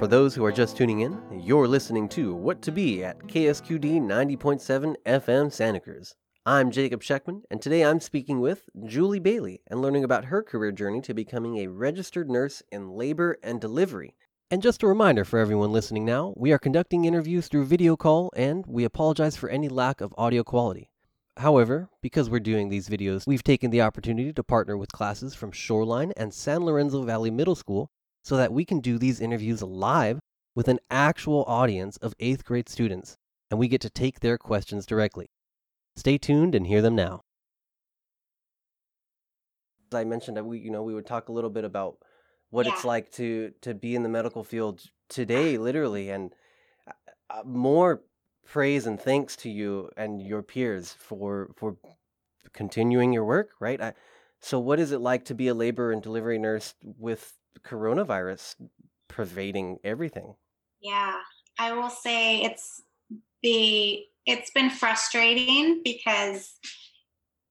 For 0.00 0.06
those 0.06 0.34
who 0.34 0.46
are 0.46 0.52
just 0.52 0.78
tuning 0.78 1.00
in, 1.00 1.20
you're 1.30 1.68
listening 1.68 2.08
to 2.10 2.34
What 2.34 2.62
to 2.62 2.72
Be 2.72 3.04
at 3.04 3.18
KSQD 3.26 4.00
90.7 4.00 4.96
FM 5.04 5.52
Santa 5.52 5.78
Cruz. 5.78 6.14
I'm 6.46 6.70
Jacob 6.70 7.02
Scheckman, 7.02 7.42
and 7.50 7.60
today 7.60 7.84
I'm 7.84 8.00
speaking 8.00 8.40
with 8.40 8.70
Julie 8.86 9.18
Bailey 9.18 9.60
and 9.66 9.82
learning 9.82 10.04
about 10.04 10.24
her 10.24 10.42
career 10.42 10.72
journey 10.72 11.02
to 11.02 11.12
becoming 11.12 11.58
a 11.58 11.66
registered 11.66 12.30
nurse 12.30 12.62
in 12.72 12.92
labor 12.92 13.36
and 13.42 13.60
delivery. 13.60 14.16
And 14.50 14.62
just 14.62 14.82
a 14.82 14.86
reminder 14.86 15.26
for 15.26 15.38
everyone 15.38 15.70
listening 15.70 16.06
now, 16.06 16.32
we 16.38 16.50
are 16.50 16.58
conducting 16.58 17.04
interviews 17.04 17.48
through 17.48 17.66
video 17.66 17.94
call 17.94 18.32
and 18.34 18.64
we 18.66 18.84
apologize 18.84 19.36
for 19.36 19.50
any 19.50 19.68
lack 19.68 20.00
of 20.00 20.14
audio 20.16 20.42
quality. 20.42 20.90
However, 21.36 21.90
because 22.00 22.30
we're 22.30 22.40
doing 22.40 22.70
these 22.70 22.88
videos, 22.88 23.26
we've 23.26 23.44
taken 23.44 23.70
the 23.70 23.82
opportunity 23.82 24.32
to 24.32 24.42
partner 24.42 24.78
with 24.78 24.92
classes 24.92 25.34
from 25.34 25.52
Shoreline 25.52 26.14
and 26.16 26.32
San 26.32 26.64
Lorenzo 26.64 27.02
Valley 27.02 27.30
Middle 27.30 27.54
School 27.54 27.90
so 28.24 28.38
that 28.38 28.50
we 28.50 28.64
can 28.64 28.80
do 28.80 28.96
these 28.96 29.20
interviews 29.20 29.60
live 29.60 30.20
with 30.56 30.68
an 30.68 30.78
actual 30.90 31.44
audience 31.46 31.98
of 31.98 32.16
8th 32.16 32.44
grade 32.44 32.70
students, 32.70 33.14
and 33.50 33.60
we 33.60 33.68
get 33.68 33.82
to 33.82 33.90
take 33.90 34.20
their 34.20 34.38
questions 34.38 34.86
directly. 34.86 35.28
Stay 35.96 36.18
tuned 36.18 36.54
and 36.54 36.66
hear 36.66 36.82
them 36.82 36.94
now. 36.94 37.20
As 39.92 39.98
I 39.98 40.04
mentioned 40.04 40.36
that 40.36 40.44
we, 40.44 40.58
you 40.58 40.70
know, 40.70 40.82
we 40.82 40.94
would 40.94 41.06
talk 41.06 41.28
a 41.28 41.32
little 41.32 41.50
bit 41.50 41.64
about 41.64 41.98
what 42.50 42.66
yeah. 42.66 42.72
it's 42.72 42.84
like 42.84 43.10
to 43.12 43.52
to 43.62 43.74
be 43.74 43.94
in 43.94 44.02
the 44.02 44.08
medical 44.08 44.44
field 44.44 44.82
today, 45.08 45.58
literally, 45.58 46.10
and 46.10 46.32
uh, 46.86 46.92
uh, 47.30 47.42
more 47.44 48.02
praise 48.46 48.86
and 48.86 49.00
thanks 49.00 49.36
to 49.36 49.50
you 49.50 49.90
and 49.96 50.22
your 50.22 50.42
peers 50.42 50.92
for 50.92 51.50
for 51.56 51.76
continuing 52.52 53.12
your 53.12 53.24
work. 53.24 53.50
Right. 53.60 53.80
I, 53.80 53.94
so, 54.40 54.58
what 54.58 54.80
is 54.80 54.92
it 54.92 55.00
like 55.00 55.24
to 55.26 55.34
be 55.34 55.48
a 55.48 55.54
labor 55.54 55.92
and 55.92 56.02
delivery 56.02 56.38
nurse 56.38 56.74
with 56.82 57.36
coronavirus 57.62 58.56
pervading 59.08 59.78
everything. 59.84 60.34
Yeah, 60.80 61.14
I 61.58 61.72
will 61.72 61.90
say 61.90 62.42
it's 62.42 62.82
the 63.42 64.04
it's 64.30 64.50
been 64.50 64.70
frustrating 64.70 65.80
because 65.84 66.54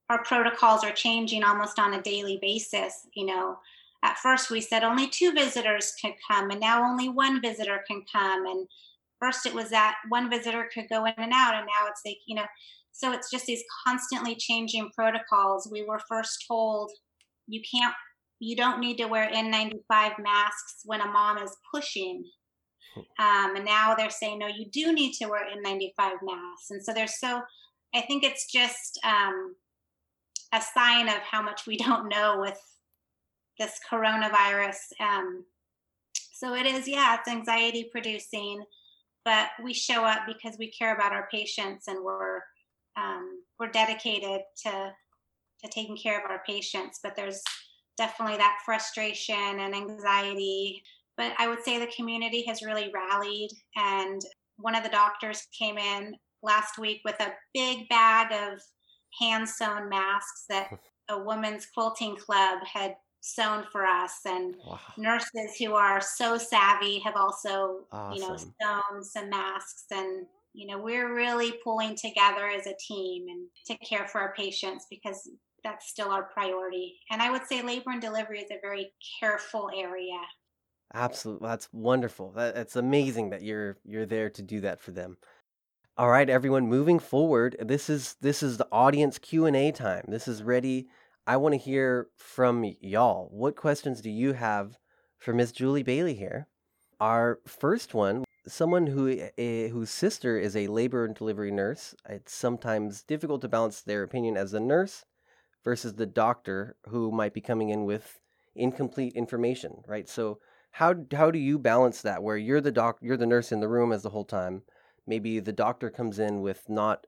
our 0.10 0.24
protocols 0.24 0.84
are 0.84 0.92
changing 0.92 1.44
almost 1.44 1.78
on 1.78 1.94
a 1.94 2.02
daily 2.02 2.40
basis. 2.42 3.08
You 3.14 3.26
know, 3.26 3.58
at 4.04 4.18
first 4.18 4.50
we 4.50 4.62
said 4.62 4.84
only 4.84 5.08
two 5.08 5.34
visitors 5.34 5.94
could 6.02 6.14
come, 6.30 6.50
and 6.52 6.60
now 6.60 6.84
only 6.84 7.10
one 7.10 7.42
visitor 7.42 7.84
can 7.86 8.04
come. 8.12 8.46
And 8.46 8.68
first 9.20 9.46
it 9.46 9.54
was 9.54 9.70
that 9.70 9.96
one 10.08 10.30
visitor 10.30 10.70
could 10.74 10.88
go 10.90 11.06
in 11.06 11.14
and 11.18 11.34
out, 11.34 11.56
and 11.56 11.66
now 11.66 11.88
it's 11.90 12.02
like, 12.06 12.20
you 12.26 12.36
know, 12.36 12.46
so 12.92 13.12
it's 13.12 13.30
just 13.30 13.46
these 13.46 13.64
constantly 13.86 14.36
changing 14.36 14.90
protocols. 14.96 15.70
We 15.72 15.84
were 15.84 16.02
first 16.08 16.46
told 16.48 16.92
you 17.48 17.62
can't 17.70 17.94
you 18.40 18.56
don't 18.56 18.80
need 18.80 18.98
to 18.98 19.06
wear 19.06 19.30
N95 19.30 20.18
masks 20.20 20.82
when 20.86 21.02
a 21.02 21.12
mom 21.12 21.38
is 21.40 21.56
pushing. 21.74 22.24
Um, 22.98 23.56
and 23.56 23.66
now 23.66 23.96
they're 23.96 24.10
saying, 24.10 24.40
no, 24.40 24.48
you 24.48 24.66
do 24.66 24.94
need 24.94 25.14
to 25.14 25.28
wear 25.28 25.46
N95 25.46 25.92
masks. 26.24 26.72
And 26.72 26.84
so 26.84 26.94
there's 26.94 27.20
so, 27.20 27.42
I 27.94 28.02
think 28.02 28.24
it's 28.24 28.52
just 28.52 29.00
um, 29.04 29.56
a 30.54 30.62
sign 30.62 31.08
of 31.08 31.20
how 31.20 31.42
much 31.42 31.68
we 31.68 31.78
don't 31.78 32.10
know 32.10 32.38
with 32.40 32.60
this 33.58 33.80
coronavirus. 33.92 34.78
Um, 35.00 35.46
so 36.34 36.56
it 36.56 36.66
is, 36.66 36.88
yeah, 36.88 37.18
it's 37.20 37.28
anxiety 37.28 37.90
producing, 37.92 38.64
but 39.26 39.50
we 39.64 39.74
show 39.74 40.06
up 40.06 40.22
because 40.26 40.58
we 40.58 40.72
care 40.72 40.96
about 40.96 41.12
our 41.12 41.28
patients 41.32 41.88
and 41.88 42.04
we're 42.04 42.40
um, 42.96 43.42
we're 43.60 43.70
dedicated 43.70 44.42
to 44.64 44.92
to 45.62 45.70
taking 45.70 45.98
care 45.98 46.18
of 46.18 46.30
our 46.30 46.42
patients. 46.48 47.00
But 47.04 47.16
there's 47.16 47.44
definitely 47.98 48.38
that 48.38 48.60
frustration 48.66 49.60
and 49.60 49.76
anxiety. 49.76 50.82
But 51.20 51.34
I 51.38 51.50
would 51.50 51.62
say 51.66 51.78
the 51.78 51.92
community 51.92 52.46
has 52.48 52.64
really 52.64 52.90
rallied. 52.94 53.52
And 53.76 54.22
one 54.56 54.74
of 54.74 54.84
the 54.84 54.90
doctors 54.90 55.48
came 55.52 55.78
in 55.78 56.16
last 56.42 56.78
week 56.78 57.02
with 57.04 57.20
a 57.20 57.34
big 57.54 57.90
bag 57.90 58.32
of 58.32 58.60
hand 59.20 59.50
sewn 59.50 59.90
masks 59.90 60.46
that 60.48 60.70
a 61.10 61.22
women's 61.22 61.68
quilting 61.74 62.16
club 62.16 62.60
had 62.64 62.96
sewn 63.20 63.66
for 63.70 63.86
us 63.86 64.14
and 64.26 64.56
wow. 64.66 64.80
nurses 64.98 65.58
who 65.60 65.74
are 65.74 66.00
so 66.00 66.38
savvy 66.38 67.00
have 67.00 67.18
also 67.18 67.82
awesome. 67.92 68.14
you 68.14 68.22
know 68.26 68.38
sewn 68.38 69.04
some 69.04 69.30
masks 69.30 69.84
and 69.92 70.26
you 70.54 70.66
know 70.66 70.80
we're 70.80 71.14
really 71.14 71.56
pulling 71.62 71.98
together 71.98 72.48
as 72.48 72.66
a 72.66 72.74
team 72.80 73.26
and 73.28 73.46
to 73.66 73.76
care 73.86 74.08
for 74.08 74.22
our 74.22 74.34
patients 74.36 74.86
because 74.90 75.30
that's 75.64 75.90
still 75.90 76.10
our 76.10 76.24
priority. 76.24 76.96
And 77.12 77.22
I 77.22 77.32
would 77.32 77.46
say 77.46 77.62
labor 77.62 77.92
and 77.92 78.02
delivery 78.02 78.40
is 78.40 78.52
a 78.52 78.60
very 78.62 78.92
careful 79.20 79.70
area. 79.76 80.20
Absolutely, 80.94 81.48
that's 81.48 81.70
wonderful. 81.72 82.32
That, 82.32 82.58
it's 82.58 82.76
amazing 82.76 83.30
that 83.30 83.44
you're 83.44 83.78
you're 83.86 84.06
there 84.06 84.30
to 84.32 84.42
do 84.42 84.60
that 84.62 84.82
for 84.82 84.92
them. 84.92 85.18
All 85.98 86.10
right, 86.10 86.30
everyone, 86.30 86.68
moving 86.68 87.00
forward, 87.00 87.56
this 87.60 87.90
is 87.90 88.16
this 88.22 88.42
is 88.42 88.58
the 88.58 88.68
audience 88.72 89.18
Q 89.20 89.46
and 89.46 89.56
A 89.56 89.72
time. 89.72 90.06
This 90.08 90.28
is 90.28 90.42
ready. 90.44 90.88
I 91.28 91.38
want 91.38 91.54
to 91.54 91.60
hear 91.60 92.08
from 92.18 92.66
y'all. 92.82 93.30
What 93.32 93.56
questions 93.56 94.02
do 94.02 94.10
you 94.10 94.34
have 94.34 94.80
for 95.20 95.34
Miss 95.34 95.52
Julie 95.52 95.84
Bailey 95.84 96.16
here? 96.16 96.48
Our 97.00 97.40
first 97.46 97.94
one 97.94 98.26
someone 98.48 98.88
who 98.88 99.12
uh, 99.12 99.70
whose 99.70 99.90
sister 99.92 100.38
is 100.38 100.56
a 100.56 100.68
labor 100.68 101.06
and 101.06 101.16
delivery 101.16 101.52
nurse. 101.52 101.96
It's 102.08 102.34
sometimes 102.34 103.04
difficult 103.04 103.42
to 103.42 103.48
balance 103.48 103.82
their 103.82 104.04
opinion 104.04 104.38
as 104.38 104.54
a 104.54 104.60
nurse 104.60 105.06
versus 105.64 105.96
the 105.96 106.06
doctor 106.06 106.76
who 106.88 107.12
might 107.12 107.34
be 107.34 107.42
coming 107.42 107.70
in 107.70 107.86
with 107.86 108.20
incomplete 108.56 109.14
information, 109.14 109.84
right? 109.88 110.10
So 110.10 110.40
how 110.72 110.96
how 111.12 111.32
do 111.32 111.40
you 111.40 111.60
balance 111.60 112.02
that 112.02 112.24
where 112.24 112.38
you're 112.38 112.62
the 112.62 112.72
doc 112.72 112.98
you're 113.02 113.18
the 113.18 113.26
nurse 113.26 113.52
in 113.52 113.60
the 113.60 113.68
room 113.68 113.92
as 113.92 114.04
the 114.04 114.10
whole 114.10 114.26
time, 114.26 114.64
maybe 115.08 115.40
the 115.40 115.54
doctor 115.54 115.90
comes 115.90 116.20
in 116.20 116.42
with 116.42 116.70
not 116.70 117.08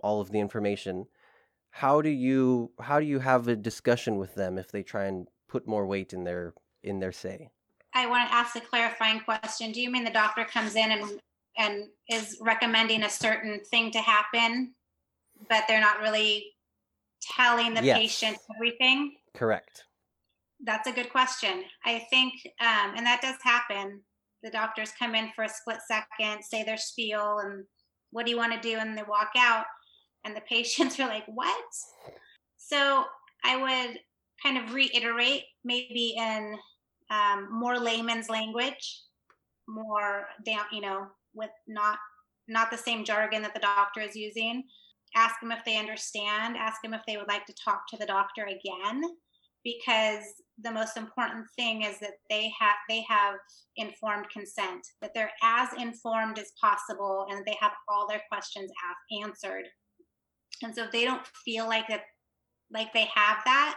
all 0.00 0.20
of 0.20 0.30
the 0.30 0.40
information. 0.40 1.06
How 1.70 2.00
do 2.00 2.08
you 2.08 2.70
how 2.80 3.00
do 3.00 3.06
you 3.06 3.18
have 3.18 3.48
a 3.48 3.56
discussion 3.56 4.16
with 4.18 4.34
them 4.34 4.58
if 4.58 4.70
they 4.70 4.82
try 4.82 5.06
and 5.06 5.26
put 5.48 5.66
more 5.66 5.86
weight 5.86 6.12
in 6.12 6.24
their 6.24 6.54
in 6.82 7.00
their 7.00 7.12
say? 7.12 7.50
I 7.94 8.06
want 8.06 8.28
to 8.28 8.34
ask 8.34 8.56
a 8.56 8.60
clarifying 8.60 9.20
question. 9.20 9.72
Do 9.72 9.80
you 9.80 9.90
mean 9.90 10.04
the 10.04 10.10
doctor 10.10 10.44
comes 10.44 10.76
in 10.76 10.90
and 10.90 11.20
and 11.56 11.84
is 12.10 12.38
recommending 12.40 13.04
a 13.04 13.10
certain 13.10 13.60
thing 13.60 13.90
to 13.92 13.98
happen, 13.98 14.74
but 15.48 15.64
they're 15.68 15.80
not 15.80 16.00
really 16.00 16.46
telling 17.22 17.74
the 17.74 17.84
yes. 17.84 17.98
patient 17.98 18.38
everything? 18.54 19.16
Correct. 19.34 19.84
That's 20.64 20.88
a 20.88 20.92
good 20.92 21.10
question. 21.10 21.64
I 21.84 22.06
think, 22.10 22.34
um, 22.60 22.94
and 22.96 23.06
that 23.06 23.20
does 23.22 23.36
happen. 23.42 24.00
The 24.42 24.50
doctors 24.50 24.92
come 24.98 25.14
in 25.14 25.30
for 25.34 25.44
a 25.44 25.48
split 25.48 25.78
second, 25.86 26.42
say 26.42 26.64
their 26.64 26.76
spiel, 26.76 27.38
and 27.38 27.64
what 28.10 28.24
do 28.24 28.30
you 28.30 28.38
want 28.38 28.52
to 28.54 28.68
do? 28.68 28.78
And 28.78 28.96
they 28.96 29.02
walk 29.02 29.30
out, 29.36 29.66
and 30.24 30.34
the 30.34 30.40
patients 30.48 30.98
are 30.98 31.08
like, 31.08 31.26
what? 31.26 31.64
So 32.56 33.04
I 33.44 33.56
would 33.56 33.98
kind 34.42 34.58
of 34.58 34.74
reiterate, 34.74 35.42
maybe 35.64 36.14
in 36.16 36.56
um, 37.10 37.48
more 37.50 37.78
layman's 37.78 38.28
language, 38.28 39.02
more 39.68 40.26
down, 40.44 40.64
you 40.72 40.80
know, 40.80 41.06
with 41.34 41.50
not 41.66 41.98
not 42.46 42.70
the 42.70 42.76
same 42.76 43.04
jargon 43.04 43.40
that 43.40 43.54
the 43.54 43.60
doctor 43.60 44.02
is 44.02 44.14
using 44.14 44.64
ask 45.16 45.40
them 45.40 45.52
if 45.52 45.64
they 45.64 45.78
understand, 45.78 46.56
ask 46.56 46.82
them 46.82 46.94
if 46.94 47.00
they 47.06 47.16
would 47.16 47.28
like 47.28 47.46
to 47.46 47.54
talk 47.54 47.86
to 47.88 47.96
the 47.96 48.04
doctor 48.04 48.46
again 48.46 49.02
because 49.64 50.22
the 50.62 50.70
most 50.70 50.96
important 50.96 51.46
thing 51.56 51.82
is 51.82 51.98
that 51.98 52.14
they 52.30 52.52
have 52.60 52.76
they 52.88 53.04
have 53.08 53.34
informed 53.76 54.26
consent 54.30 54.86
that 55.00 55.12
they're 55.14 55.32
as 55.42 55.68
informed 55.78 56.38
as 56.38 56.52
possible 56.60 57.26
and 57.30 57.44
they 57.44 57.56
have 57.60 57.72
all 57.88 58.06
their 58.06 58.22
questions 58.30 58.70
asked, 58.88 59.24
answered. 59.24 59.64
And 60.62 60.74
so 60.74 60.84
if 60.84 60.92
they 60.92 61.04
don't 61.04 61.26
feel 61.44 61.66
like 61.66 61.88
that 61.88 62.02
like 62.72 62.92
they 62.92 63.08
have 63.14 63.38
that 63.44 63.76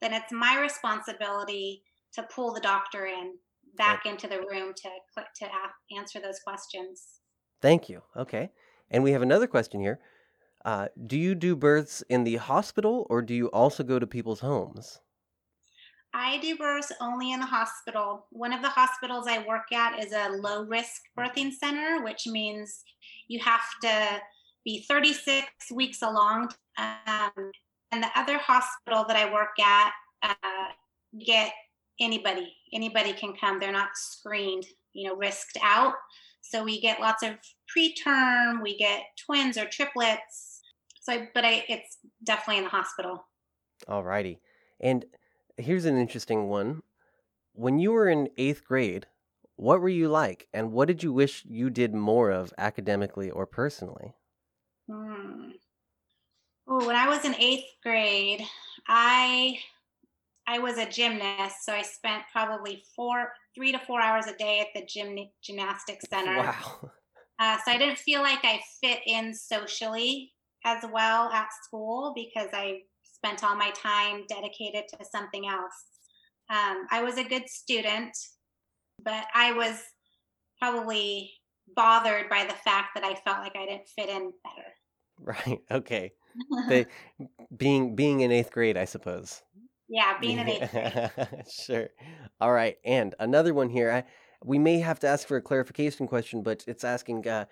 then 0.00 0.12
it's 0.12 0.32
my 0.32 0.60
responsibility 0.60 1.82
to 2.14 2.22
pull 2.34 2.52
the 2.52 2.60
doctor 2.60 3.06
in 3.06 3.34
back 3.76 4.06
into 4.06 4.28
the 4.28 4.38
room 4.38 4.72
to 4.76 4.88
to 5.40 5.48
answer 5.96 6.20
those 6.20 6.40
questions. 6.46 7.20
Thank 7.60 7.88
you. 7.88 8.02
Okay. 8.16 8.50
And 8.90 9.02
we 9.02 9.12
have 9.12 9.22
another 9.22 9.46
question 9.46 9.80
here. 9.80 10.00
Uh, 10.64 10.88
do 11.06 11.18
you 11.18 11.34
do 11.34 11.56
births 11.56 12.04
in 12.08 12.24
the 12.24 12.36
hospital 12.36 13.06
or 13.10 13.22
do 13.22 13.34
you 13.34 13.46
also 13.48 13.82
go 13.82 13.98
to 13.98 14.06
people's 14.06 14.40
homes? 14.40 15.00
I 16.14 16.38
do 16.38 16.56
births 16.56 16.92
only 17.00 17.32
in 17.32 17.40
the 17.40 17.46
hospital. 17.46 18.26
One 18.30 18.52
of 18.52 18.62
the 18.62 18.68
hospitals 18.68 19.26
I 19.26 19.46
work 19.46 19.72
at 19.72 19.98
is 20.04 20.12
a 20.12 20.30
low 20.30 20.64
risk 20.64 21.02
birthing 21.18 21.52
center, 21.52 22.02
which 22.02 22.26
means 22.26 22.82
you 23.28 23.40
have 23.40 23.62
to 23.82 24.20
be 24.64 24.84
36 24.88 25.46
weeks 25.72 26.02
along. 26.02 26.52
Um, 26.78 27.52
and 27.92 28.02
the 28.02 28.10
other 28.14 28.38
hospital 28.38 29.04
that 29.08 29.16
I 29.16 29.32
work 29.32 29.58
at 29.58 29.92
uh, 30.22 30.72
get 31.26 31.52
anybody 32.00 32.52
anybody 32.72 33.12
can 33.12 33.34
come. 33.34 33.58
They're 33.58 33.72
not 33.72 33.90
screened 33.94 34.66
you 34.92 35.08
know 35.08 35.16
risked 35.16 35.58
out. 35.62 35.94
So 36.42 36.64
we 36.64 36.80
get 36.80 37.00
lots 37.00 37.22
of 37.22 37.32
preterm 37.74 38.62
we 38.62 38.76
get 38.76 39.02
twins 39.24 39.56
or 39.56 39.66
triplets. 39.66 40.60
So 41.00 41.26
but 41.34 41.44
i 41.44 41.64
it's 41.68 41.98
definitely 42.24 42.58
in 42.58 42.64
the 42.64 42.70
hospital. 42.70 43.24
All 43.88 44.04
righty. 44.04 44.40
And 44.80 45.04
here's 45.56 45.84
an 45.84 45.96
interesting 45.96 46.48
one 46.48 46.82
when 47.54 47.78
you 47.78 47.92
were 47.92 48.08
in 48.08 48.28
eighth 48.36 48.64
grade 48.64 49.06
what 49.56 49.80
were 49.80 49.88
you 49.88 50.08
like 50.08 50.48
and 50.52 50.72
what 50.72 50.88
did 50.88 51.02
you 51.02 51.12
wish 51.12 51.44
you 51.46 51.70
did 51.70 51.94
more 51.94 52.30
of 52.30 52.52
academically 52.58 53.30
or 53.30 53.46
personally 53.46 54.14
hmm. 54.90 55.50
oh 56.66 56.86
when 56.86 56.96
i 56.96 57.08
was 57.08 57.24
in 57.24 57.34
eighth 57.36 57.66
grade 57.82 58.42
i 58.88 59.58
I 60.46 60.58
was 60.58 60.76
a 60.78 60.88
gymnast, 60.88 61.64
so 61.64 61.72
I 61.72 61.82
spent 61.82 62.24
probably 62.32 62.82
four, 62.96 63.32
three 63.54 63.72
to 63.72 63.78
four 63.78 64.00
hours 64.00 64.26
a 64.26 64.36
day 64.36 64.60
at 64.60 64.68
the 64.74 64.84
gym 64.86 65.16
gymnastics 65.42 66.06
center. 66.10 66.36
Wow. 66.36 66.90
Uh, 67.38 67.58
so 67.64 67.72
I 67.72 67.78
didn't 67.78 67.98
feel 67.98 68.22
like 68.22 68.40
I 68.42 68.60
fit 68.80 69.00
in 69.06 69.34
socially 69.34 70.32
as 70.64 70.84
well 70.92 71.30
at 71.30 71.48
school 71.64 72.12
because 72.14 72.48
I 72.52 72.82
spent 73.24 73.44
all 73.44 73.56
my 73.56 73.70
time 73.70 74.24
dedicated 74.28 74.84
to 74.88 75.04
something 75.04 75.46
else. 75.46 75.84
Um, 76.50 76.86
I 76.90 77.02
was 77.02 77.18
a 77.18 77.24
good 77.24 77.48
student, 77.48 78.16
but 79.02 79.24
I 79.34 79.52
was 79.52 79.80
probably 80.60 81.30
bothered 81.74 82.28
by 82.28 82.44
the 82.44 82.54
fact 82.54 82.90
that 82.94 83.04
I 83.04 83.14
felt 83.14 83.38
like 83.38 83.56
I 83.56 83.66
didn't 83.66 83.88
fit 83.96 84.08
in 84.08 84.32
better. 84.44 84.68
Right. 85.24 85.60
Okay. 85.70 86.12
the, 86.68 86.86
being 87.56 87.94
being 87.94 88.20
in 88.20 88.32
eighth 88.32 88.50
grade, 88.50 88.76
I 88.76 88.86
suppose. 88.86 89.42
Yeah, 89.88 90.18
being 90.20 90.38
in 90.38 90.48
eighth 90.48 90.72
grade. 90.72 91.44
sure. 91.48 91.90
All 92.40 92.50
right, 92.50 92.76
and 92.84 93.14
another 93.20 93.54
one 93.54 93.68
here. 93.68 93.92
I, 93.92 94.04
we 94.42 94.58
may 94.58 94.80
have 94.80 94.98
to 95.00 95.06
ask 95.06 95.28
for 95.28 95.36
a 95.36 95.42
clarification 95.42 96.08
question, 96.08 96.42
but 96.42 96.64
it's 96.66 96.82
asking, 96.82 97.28
uh, 97.28 97.44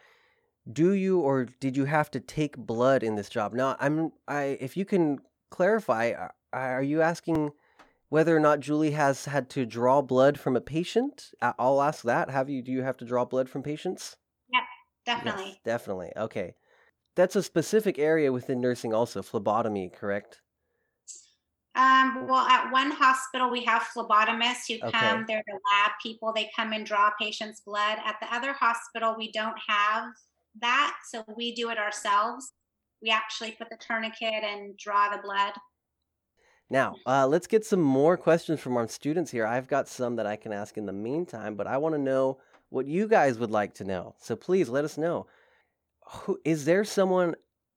do 0.73 0.95
you 0.95 1.21
or 1.21 1.45
did 1.61 1.77
you 1.77 1.85
have 1.85 2.11
to 2.11 2.19
take 2.19 2.57
blood 2.57 3.05
in 3.05 3.15
this 3.15 3.29
job? 3.29 3.53
Now, 3.53 3.77
I'm 3.79 4.11
I 4.27 4.59
if 4.61 4.77
you 4.77 4.85
can 4.85 5.21
clarify, 5.51 6.11
uh, 6.11 6.29
are 6.53 6.83
you 6.83 7.03
asking 7.03 7.53
whether 8.09 8.37
or 8.37 8.41
not 8.41 8.61
Julie 8.61 8.93
has 8.93 9.25
had 9.25 9.49
to 9.51 9.67
draw 9.67 10.03
blood 10.03 10.39
from 10.39 10.57
a 10.57 10.61
patient? 10.61 11.31
I'll 11.41 11.83
ask 11.83 12.03
that. 12.05 12.31
Have 12.31 12.49
you? 12.49 12.63
Do 12.63 12.73
you 12.73 12.83
have 12.83 12.97
to 12.99 13.05
draw 13.05 13.25
blood 13.25 13.49
from 13.49 13.63
patients? 13.63 14.17
Yep, 14.53 14.63
definitely. 15.07 15.47
Yes, 15.47 15.59
definitely. 15.65 16.13
Okay, 16.17 16.55
that's 17.17 17.37
a 17.37 17.43
specific 17.43 17.99
area 17.99 18.33
within 18.33 18.61
nursing, 18.61 18.95
also 18.95 19.23
phlebotomy, 19.23 19.91
correct? 19.91 20.41
Um, 21.77 22.27
well, 22.27 22.47
at 22.47 22.73
one 22.73 22.91
hospital, 22.91 23.49
we 23.49 23.65
have 23.65 23.83
phlebotomists 23.97 24.67
who 24.69 24.85
okay. 24.87 24.99
come. 24.99 25.25
They're 25.29 25.45
the 25.47 25.53
lab 25.53 25.93
people. 26.03 26.33
They 26.35 26.51
come 26.55 26.73
and 26.73 26.85
draw 26.85 27.11
patients' 27.19 27.61
blood. 27.61 27.99
At 28.05 28.17
the 28.21 28.35
other 28.35 28.53
hospital, 28.53 29.15
we 29.17 29.31
don't 29.31 29.57
have 29.69 30.07
that. 30.61 30.97
So 31.09 31.25
we 31.37 31.55
do 31.55 31.71
it 31.71 31.79
ourselves. 31.79 32.53
We 33.03 33.11
actually 33.11 33.53
put 33.53 33.71
the 33.71 33.77
tourniquet 33.77 34.45
and 34.45 34.77
draw 34.77 35.09
the 35.11 35.23
blood. 35.23 35.53
Now, 36.69 36.97
uh, 37.05 37.27
let's 37.27 37.49
get 37.49 37.65
some 37.65 37.81
more 37.81 38.17
questions 38.17 38.61
from 38.61 38.77
our 38.77 38.87
students 38.87 39.31
here. 39.31 39.47
I've 39.47 39.67
got 39.67 39.89
some 39.89 40.17
that 40.17 40.27
I 40.27 40.37
can 40.37 40.53
ask 40.53 40.77
in 40.77 40.87
the 40.87 40.93
meantime, 40.93 41.57
but 41.57 41.67
I 41.67 41.79
want 41.79 41.95
to 41.97 42.01
know 42.01 42.39
what 42.69 42.87
you 42.87 43.09
guys 43.09 43.39
would 43.39 43.51
like 43.51 43.75
to 43.75 43.85
know. 43.85 44.15
So 44.21 44.37
please 44.37 44.69
let 44.69 44.85
us 44.85 44.97
know. 44.97 45.27
Who, 46.07 46.39
is 46.45 46.65
there 46.65 46.85
someone 46.85 47.35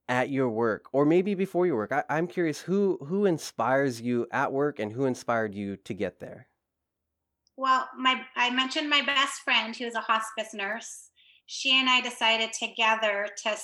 at 0.09 0.29
your 0.29 0.49
work 0.49 0.85
or 0.91 1.05
maybe 1.05 1.33
before 1.33 1.65
your 1.65 1.77
work 1.77 1.91
I, 1.91 2.03
i'm 2.09 2.27
curious 2.27 2.59
who 2.59 2.97
who 3.05 3.25
inspires 3.25 4.01
you 4.01 4.27
at 4.31 4.51
work 4.51 4.79
and 4.79 4.91
who 4.91 5.05
inspired 5.05 5.55
you 5.55 5.77
to 5.77 5.93
get 5.93 6.19
there 6.19 6.47
well 7.55 7.87
my 7.97 8.21
i 8.35 8.49
mentioned 8.49 8.89
my 8.89 9.01
best 9.01 9.41
friend 9.45 9.75
who 9.75 9.85
is 9.85 9.95
a 9.95 10.01
hospice 10.01 10.53
nurse 10.53 11.09
she 11.45 11.79
and 11.79 11.89
i 11.89 12.01
decided 12.01 12.51
together 12.51 13.29
to 13.43 13.55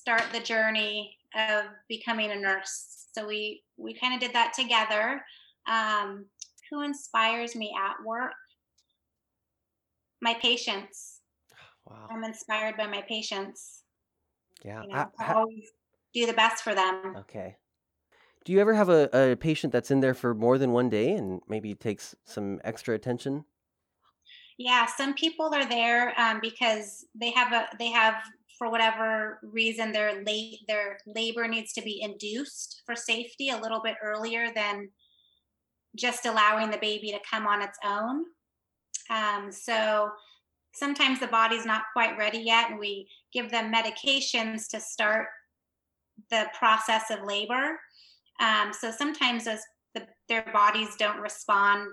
start 0.00 0.22
the 0.32 0.40
journey 0.40 1.16
of 1.36 1.66
becoming 1.88 2.30
a 2.30 2.36
nurse 2.36 3.06
so 3.12 3.26
we 3.26 3.62
we 3.76 3.94
kind 3.94 4.14
of 4.14 4.20
did 4.20 4.32
that 4.32 4.52
together 4.52 5.22
um, 5.68 6.24
who 6.70 6.82
inspires 6.82 7.54
me 7.54 7.72
at 7.78 8.04
work 8.04 8.32
my 10.20 10.34
patients 10.34 11.20
wow. 11.86 12.08
i'm 12.10 12.24
inspired 12.24 12.76
by 12.76 12.86
my 12.86 13.02
patients 13.08 13.82
yeah 14.64 14.82
you 14.82 14.88
know, 14.88 15.06
I, 15.18 15.24
I, 15.24 15.34
always 15.34 15.70
do 16.14 16.26
the 16.26 16.32
best 16.32 16.62
for 16.62 16.74
them. 16.74 17.16
Okay. 17.18 17.56
Do 18.44 18.52
you 18.52 18.60
ever 18.60 18.74
have 18.74 18.88
a, 18.88 19.08
a 19.12 19.36
patient 19.36 19.72
that's 19.72 19.90
in 19.90 20.00
there 20.00 20.14
for 20.14 20.34
more 20.34 20.58
than 20.58 20.72
one 20.72 20.88
day 20.88 21.12
and 21.12 21.40
maybe 21.46 21.74
takes 21.74 22.14
some 22.24 22.60
extra 22.64 22.94
attention? 22.94 23.44
Yeah, 24.58 24.86
some 24.86 25.14
people 25.14 25.54
are 25.54 25.68
there 25.68 26.18
um, 26.18 26.38
because 26.40 27.04
they 27.14 27.30
have 27.30 27.52
a 27.52 27.66
they 27.78 27.90
have 27.90 28.14
for 28.60 28.70
whatever 28.70 29.38
reason 29.42 29.90
their 29.90 30.22
late 30.22 30.58
their 30.68 30.98
labor 31.06 31.48
needs 31.48 31.72
to 31.72 31.80
be 31.80 32.02
induced 32.02 32.82
for 32.84 32.94
safety 32.94 33.48
a 33.48 33.56
little 33.56 33.80
bit 33.82 33.96
earlier 34.02 34.52
than 34.54 34.90
just 35.96 36.26
allowing 36.26 36.70
the 36.70 36.76
baby 36.76 37.10
to 37.10 37.18
come 37.28 37.46
on 37.46 37.62
its 37.62 37.78
own. 37.82 38.24
Um, 39.08 39.50
so 39.50 40.10
sometimes 40.74 41.20
the 41.20 41.26
body's 41.26 41.64
not 41.64 41.84
quite 41.94 42.18
ready 42.18 42.38
yet, 42.38 42.70
and 42.70 42.78
we 42.78 43.08
give 43.32 43.50
them 43.50 43.72
medications 43.72 44.68
to 44.68 44.78
start 44.78 45.28
the 46.30 46.46
process 46.58 47.04
of 47.10 47.24
labor. 47.24 47.80
Um, 48.40 48.74
so 48.78 48.90
sometimes 48.90 49.46
those 49.46 49.60
the, 49.94 50.06
their 50.28 50.44
bodies 50.52 50.90
don't 50.98 51.18
respond 51.18 51.88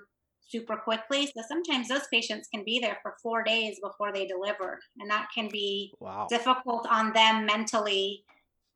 super 0.50 0.78
quickly. 0.78 1.28
So 1.28 1.44
sometimes 1.48 1.88
those 1.88 2.08
patients 2.12 2.48
can 2.54 2.64
be 2.64 2.80
there 2.80 2.98
for 3.02 3.16
four 3.22 3.44
days 3.44 3.80
before 3.82 4.14
they 4.14 4.26
deliver, 4.26 4.80
and 5.00 5.10
that 5.10 5.28
can 5.34 5.50
be 5.50 5.94
wow. 6.00 6.28
difficult 6.30 6.88
on 6.90 7.14
them 7.14 7.46
mentally. 7.46 8.24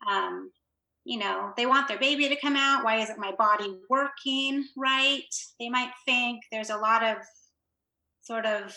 Um, 0.10 0.52
you 1.04 1.18
know, 1.18 1.52
they 1.58 1.66
want 1.66 1.88
their 1.88 1.98
baby 1.98 2.30
to 2.30 2.40
come 2.40 2.56
out. 2.56 2.84
Why 2.84 2.98
isn't 2.98 3.20
my 3.20 3.32
body 3.38 3.80
working 3.90 4.66
right? 4.78 5.24
They 5.60 5.70
might 5.70 5.92
think 6.06 6.42
there's 6.52 6.70
a 6.70 6.78
lot 6.78 7.04
of 7.04 7.18
sort 8.22 8.46
of 8.46 8.76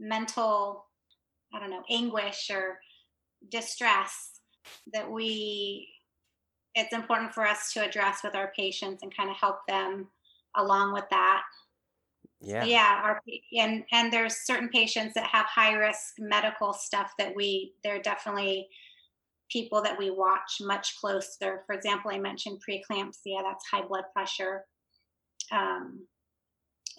mental, 0.00 0.86
I 1.52 1.60
don't 1.60 1.70
know, 1.70 1.82
anguish 1.90 2.50
or 2.50 2.78
distress 3.50 4.40
that 4.92 5.10
we 5.10 5.88
it's 6.74 6.94
important 6.94 7.34
for 7.34 7.46
us 7.46 7.72
to 7.72 7.84
address 7.84 8.20
with 8.22 8.34
our 8.34 8.52
patients 8.56 9.02
and 9.02 9.16
kind 9.16 9.30
of 9.30 9.36
help 9.36 9.56
them 9.66 10.06
along 10.56 10.92
with 10.92 11.04
that 11.10 11.42
yeah 12.40 12.64
yeah 12.64 13.14
and 13.58 13.84
and 13.92 14.12
there's 14.12 14.36
certain 14.44 14.68
patients 14.68 15.14
that 15.14 15.26
have 15.26 15.46
high 15.46 15.74
risk 15.74 16.14
medical 16.18 16.72
stuff 16.72 17.12
that 17.18 17.34
we 17.34 17.72
they're 17.82 18.00
definitely 18.00 18.68
people 19.50 19.82
that 19.82 19.98
we 19.98 20.10
watch 20.10 20.58
much 20.60 20.94
closer 21.00 21.62
for 21.66 21.74
example 21.74 22.10
i 22.12 22.18
mentioned 22.18 22.60
preeclampsia 22.68 23.42
that's 23.42 23.66
high 23.70 23.86
blood 23.86 24.04
pressure 24.14 24.64
um, 25.50 26.06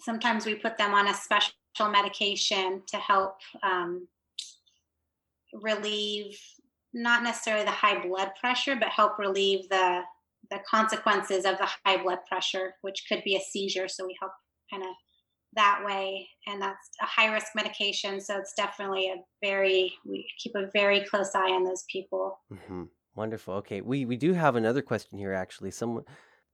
sometimes 0.02 0.44
we 0.44 0.54
put 0.54 0.76
them 0.76 0.92
on 0.92 1.08
a 1.08 1.14
special 1.14 1.54
medication 1.88 2.82
to 2.88 2.96
help 2.96 3.36
um, 3.62 4.08
relieve 5.62 6.38
not 6.92 7.22
necessarily 7.22 7.64
the 7.64 7.70
high 7.70 8.04
blood 8.04 8.30
pressure, 8.40 8.76
but 8.76 8.88
help 8.88 9.18
relieve 9.18 9.68
the 9.68 10.02
the 10.50 10.58
consequences 10.68 11.44
of 11.44 11.58
the 11.58 11.68
high 11.84 12.02
blood 12.02 12.18
pressure, 12.28 12.74
which 12.82 13.04
could 13.08 13.22
be 13.24 13.36
a 13.36 13.40
seizure. 13.40 13.86
So 13.86 14.04
we 14.04 14.16
help 14.18 14.32
kind 14.70 14.82
of 14.82 14.88
that 15.54 15.82
way, 15.84 16.28
and 16.46 16.60
that's 16.60 16.90
a 17.00 17.06
high 17.06 17.32
risk 17.32 17.48
medication. 17.54 18.20
So 18.20 18.38
it's 18.38 18.54
definitely 18.54 19.08
a 19.08 19.16
very 19.42 19.92
we 20.06 20.26
keep 20.38 20.54
a 20.54 20.70
very 20.72 21.04
close 21.04 21.34
eye 21.34 21.50
on 21.50 21.64
those 21.64 21.84
people. 21.90 22.38
Mm-hmm. 22.52 22.84
Wonderful. 23.14 23.54
Okay, 23.54 23.80
we 23.80 24.04
we 24.04 24.16
do 24.16 24.32
have 24.32 24.56
another 24.56 24.82
question 24.82 25.18
here. 25.18 25.32
Actually, 25.32 25.72
someone 25.72 26.04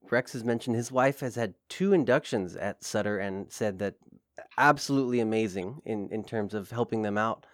Rex 0.09 0.33
has 0.33 0.43
mentioned 0.43 0.75
his 0.75 0.91
wife 0.91 1.19
has 1.19 1.35
had 1.35 1.53
two 1.69 1.93
inductions 1.93 2.55
at 2.55 2.83
Sutter 2.83 3.19
and 3.19 3.51
said 3.51 3.79
that 3.79 3.95
absolutely 4.57 5.19
amazing 5.19 5.81
in 5.85 6.09
in 6.11 6.23
terms 6.23 6.53
of 6.53 6.71
helping 6.71 7.03
them 7.03 7.17
out. 7.17 7.45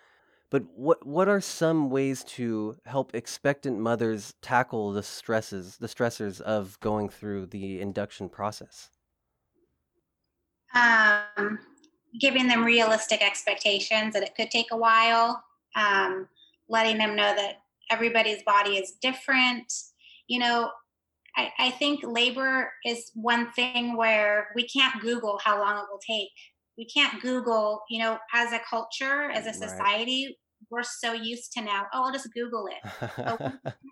But 0.50 0.64
what 0.76 1.06
what 1.06 1.28
are 1.28 1.42
some 1.42 1.90
ways 1.90 2.24
to 2.36 2.78
help 2.86 3.14
expectant 3.16 3.80
mothers 3.80 4.36
tackle 4.42 4.94
the 4.94 5.04
stresses, 5.04 5.78
the 5.78 5.88
stressors 5.88 6.40
of 6.42 6.80
going 6.80 7.10
through 7.10 7.48
the 7.48 7.82
induction 7.82 8.30
process? 8.30 8.90
Um, 10.74 11.60
giving 12.20 12.48
them 12.48 12.64
realistic 12.64 13.22
expectations 13.22 14.14
that 14.14 14.24
it 14.24 14.36
could 14.36 14.52
take 14.52 14.72
a 14.72 14.78
while. 14.78 15.44
Um, 15.76 16.28
letting 16.70 16.98
them 16.98 17.16
know 17.16 17.36
that 17.36 17.62
everybody's 17.92 18.44
body 18.44 18.78
is 18.78 18.94
different. 19.02 19.72
You 20.28 20.40
know, 20.40 20.72
I, 21.36 21.52
I 21.60 21.72
think 21.72 22.02
labor 22.04 22.72
is 22.86 23.12
one 23.16 23.52
thing 23.52 23.98
where 23.98 24.50
we 24.56 24.68
can't 24.68 25.02
Google 25.02 25.40
how 25.44 25.60
long 25.60 25.78
it 25.78 25.86
will 25.92 26.00
take 26.00 26.30
we 26.76 26.86
can't 26.86 27.22
google 27.22 27.84
you 27.88 28.00
know 28.00 28.18
as 28.34 28.52
a 28.52 28.60
culture 28.68 29.30
as 29.30 29.46
a 29.46 29.54
society 29.54 30.36
we're 30.70 30.84
so 30.84 31.14
used 31.14 31.54
to 31.54 31.62
now. 31.62 31.86
Oh, 31.94 32.06
I'll 32.06 32.12
just 32.12 32.34
Google 32.34 32.68
it. 32.68 32.92
oh, 33.18 33.38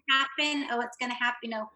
happen. 0.10 0.68
Oh, 0.72 0.82
it's 0.82 0.98
going 1.00 1.12
to 1.12 1.18
happen. 1.18 1.40
You 1.44 1.50
know, 1.52 1.70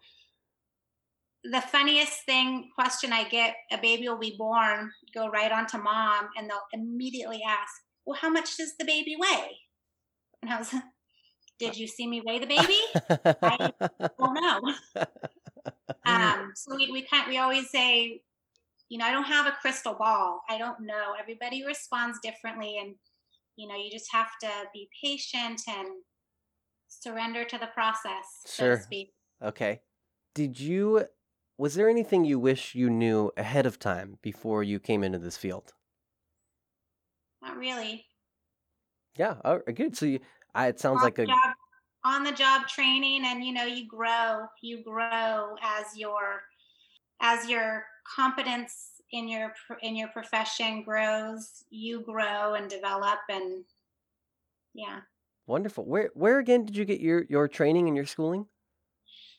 the 1.50 1.60
funniest 1.60 2.24
thing 2.24 2.70
question 2.74 3.12
I 3.12 3.24
get 3.28 3.54
a 3.72 3.78
baby 3.78 4.08
will 4.08 4.18
be 4.18 4.36
born, 4.38 4.90
go 5.14 5.28
right 5.28 5.52
on 5.52 5.66
to 5.68 5.78
mom, 5.78 6.28
and 6.36 6.48
they'll 6.48 6.58
immediately 6.72 7.40
ask, 7.46 7.72
Well, 8.04 8.18
how 8.20 8.30
much 8.30 8.56
does 8.56 8.76
the 8.78 8.84
baby 8.84 9.16
weigh? 9.18 9.56
And 10.42 10.52
I 10.52 10.58
was, 10.58 10.74
Did 11.58 11.76
you 11.76 11.86
see 11.86 12.06
me 12.06 12.22
weigh 12.24 12.38
the 12.38 12.46
baby? 12.46 12.78
I 13.42 13.72
don't 14.18 14.34
know. 14.34 15.04
Um, 16.04 16.52
so 16.54 16.76
we, 16.76 16.90
we 16.92 17.02
kind 17.02 17.28
we 17.28 17.38
always 17.38 17.68
say, 17.70 18.22
you 18.88 18.98
know, 18.98 19.04
I 19.04 19.10
don't 19.10 19.24
have 19.24 19.46
a 19.46 19.56
crystal 19.60 19.94
ball. 19.94 20.40
I 20.48 20.56
don't 20.56 20.80
know. 20.80 21.14
Everybody 21.18 21.66
responds 21.66 22.20
differently, 22.22 22.78
and 22.80 22.94
you 23.56 23.66
know, 23.66 23.74
you 23.74 23.90
just 23.90 24.06
have 24.12 24.28
to 24.42 24.48
be 24.72 24.88
patient 25.02 25.60
and 25.68 25.88
surrender 26.86 27.44
to 27.44 27.58
the 27.58 27.66
process, 27.74 28.24
sure. 28.46 28.74
so 28.74 28.76
to 28.76 28.82
speak. 28.82 29.12
Okay. 29.42 29.80
Did 30.34 30.60
you 30.60 31.06
was 31.58 31.74
there 31.74 31.88
anything 31.88 32.24
you 32.24 32.38
wish 32.38 32.74
you 32.74 32.90
knew 32.90 33.30
ahead 33.36 33.66
of 33.66 33.78
time 33.78 34.18
before 34.22 34.62
you 34.62 34.78
came 34.78 35.02
into 35.02 35.18
this 35.18 35.36
field? 35.36 35.72
Not 37.42 37.56
really. 37.56 38.04
Yeah, 39.16 39.36
oh, 39.44 39.60
good. 39.74 39.96
So 39.96 40.06
you, 40.06 40.20
I, 40.54 40.68
it 40.68 40.80
sounds 40.80 40.98
on 40.98 41.04
like 41.04 41.18
a 41.18 41.26
job, 41.26 41.54
on 42.04 42.24
the 42.24 42.32
job 42.32 42.68
training, 42.68 43.22
and 43.24 43.42
you 43.42 43.52
know, 43.52 43.64
you 43.64 43.86
grow. 43.86 44.46
You 44.62 44.82
grow 44.82 45.56
as 45.62 45.96
your 45.96 46.42
as 47.20 47.48
your 47.48 47.84
competence 48.14 49.02
in 49.12 49.28
your 49.28 49.54
in 49.82 49.96
your 49.96 50.08
profession 50.08 50.82
grows. 50.82 51.64
You 51.70 52.00
grow 52.02 52.54
and 52.54 52.68
develop, 52.68 53.20
and 53.30 53.64
yeah. 54.74 55.00
wonderful. 55.46 55.84
Where 55.86 56.10
where 56.14 56.38
again 56.38 56.66
did 56.66 56.76
you 56.76 56.84
get 56.84 57.00
your 57.00 57.24
your 57.30 57.48
training 57.48 57.88
and 57.88 57.96
your 57.96 58.06
schooling? 58.06 58.46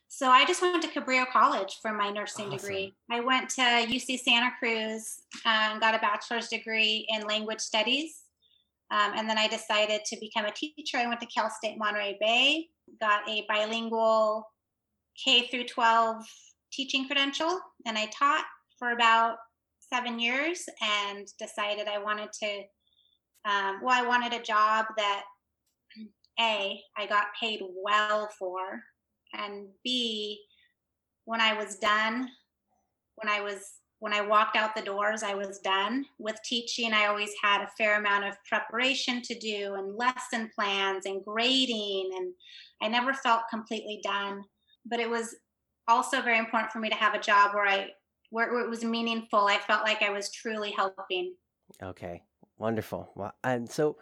So 0.10 0.30
I 0.30 0.46
just 0.46 0.62
went 0.62 0.82
to 0.82 0.88
Cabrillo 0.88 1.28
College 1.28 1.80
for 1.82 1.91
my 1.93 2.10
nursing 2.10 2.48
Awesome. 2.48 2.58
degree. 2.58 2.96
I 3.12 3.20
went 3.20 3.50
to 3.52 3.62
UC 3.62 4.20
Santa 4.20 4.52
Cruz 4.58 5.22
and 5.46 5.82
got 5.82 5.96
a 5.96 6.00
bachelor's 6.00 6.48
degree 6.48 7.06
in 7.10 7.28
language 7.28 7.60
studies. 7.60 8.24
Um, 8.89 9.12
and 9.15 9.30
then 9.30 9.38
I 9.38 9.48
decided 9.48 10.02
to 10.06 10.17
become 10.20 10.46
a 10.46 10.52
teacher. 10.52 10.98
I 10.98 11.08
went 11.08 11.20
to 11.20 11.26
Cal 11.28 11.50
State 11.50 11.78
Monterey 11.78 12.17
Bay, 12.22 12.67
got 13.02 13.28
a 13.28 13.46
bilingual 13.50 14.48
K 15.22 15.48
through 15.48 15.65
12 15.65 16.24
teaching 16.72 17.06
credential, 17.06 17.60
and 17.86 17.98
I 17.98 18.06
taught 18.17 18.46
for 18.80 18.91
about 18.91 19.38
seven 19.80 20.20
years 20.20 20.65
and 20.82 21.28
decided 21.38 21.88
I 21.88 21.98
wanted 21.98 22.32
to, 22.34 22.48
um, 23.46 23.80
well, 23.84 24.02
I 24.04 24.08
wanted 24.08 24.34
a 24.34 24.41
job 24.41 24.86
that 24.96 25.24
A, 26.39 26.80
I 26.96 27.06
got 27.08 27.28
paid 27.39 27.62
well 27.84 28.30
for, 28.39 28.82
and 29.33 29.67
b 29.83 30.39
when 31.25 31.41
i 31.41 31.53
was 31.53 31.75
done 31.77 32.29
when 33.15 33.29
i 33.29 33.41
was 33.41 33.73
when 33.99 34.13
i 34.13 34.21
walked 34.21 34.55
out 34.55 34.75
the 34.75 34.81
doors 34.81 35.23
i 35.23 35.33
was 35.33 35.59
done 35.59 36.05
with 36.19 36.37
teaching 36.43 36.93
i 36.93 37.05
always 37.05 37.31
had 37.41 37.61
a 37.61 37.71
fair 37.77 37.97
amount 37.97 38.25
of 38.25 38.35
preparation 38.47 39.21
to 39.21 39.37
do 39.39 39.75
and 39.75 39.95
lesson 39.95 40.49
plans 40.55 41.05
and 41.05 41.23
grading 41.23 42.09
and 42.17 42.33
i 42.81 42.87
never 42.87 43.13
felt 43.13 43.41
completely 43.49 43.99
done 44.03 44.43
but 44.85 44.99
it 44.99 45.09
was 45.09 45.35
also 45.87 46.21
very 46.21 46.37
important 46.37 46.71
for 46.71 46.79
me 46.79 46.89
to 46.89 46.95
have 46.95 47.13
a 47.13 47.19
job 47.19 47.53
where 47.53 47.67
i 47.67 47.87
where, 48.29 48.51
where 48.51 48.63
it 48.63 48.69
was 48.69 48.83
meaningful 48.83 49.47
i 49.47 49.57
felt 49.57 49.83
like 49.83 50.01
i 50.01 50.09
was 50.09 50.31
truly 50.31 50.71
helping 50.71 51.33
Okay, 51.81 52.23
wonderful. 52.57 53.11
Well, 53.15 53.33
and 53.43 53.69
so 53.69 53.97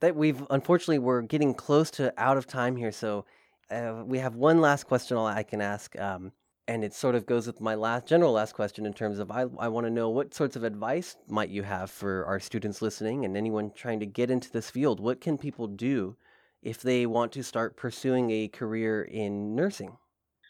that 0.00 0.16
we've 0.16 0.44
unfortunately 0.50 0.98
we're 0.98 1.22
getting 1.22 1.54
close 1.54 1.90
to 1.92 2.12
out 2.16 2.36
of 2.36 2.46
time 2.46 2.76
here. 2.76 2.92
So 2.92 3.24
uh, 3.70 4.02
we 4.06 4.18
have 4.18 4.34
one 4.34 4.60
last 4.60 4.84
question 4.84 5.16
I 5.16 5.42
can 5.42 5.60
ask, 5.60 5.98
um, 5.98 6.32
and 6.66 6.84
it 6.84 6.94
sort 6.94 7.14
of 7.14 7.26
goes 7.26 7.46
with 7.46 7.60
my 7.60 7.74
last 7.74 8.06
general 8.06 8.32
last 8.32 8.54
question 8.54 8.86
in 8.86 8.92
terms 8.92 9.18
of 9.18 9.30
I 9.30 9.42
I 9.58 9.68
want 9.68 9.86
to 9.86 9.90
know 9.90 10.08
what 10.10 10.34
sorts 10.34 10.56
of 10.56 10.64
advice 10.64 11.16
might 11.28 11.50
you 11.50 11.62
have 11.62 11.90
for 11.90 12.24
our 12.24 12.40
students 12.40 12.80
listening 12.82 13.24
and 13.24 13.36
anyone 13.36 13.70
trying 13.74 14.00
to 14.00 14.06
get 14.06 14.30
into 14.30 14.50
this 14.50 14.70
field. 14.70 15.00
What 15.00 15.20
can 15.20 15.38
people 15.38 15.66
do 15.66 16.16
if 16.62 16.80
they 16.80 17.06
want 17.06 17.32
to 17.32 17.42
start 17.42 17.76
pursuing 17.76 18.30
a 18.30 18.48
career 18.48 19.02
in 19.02 19.54
nursing? 19.54 19.96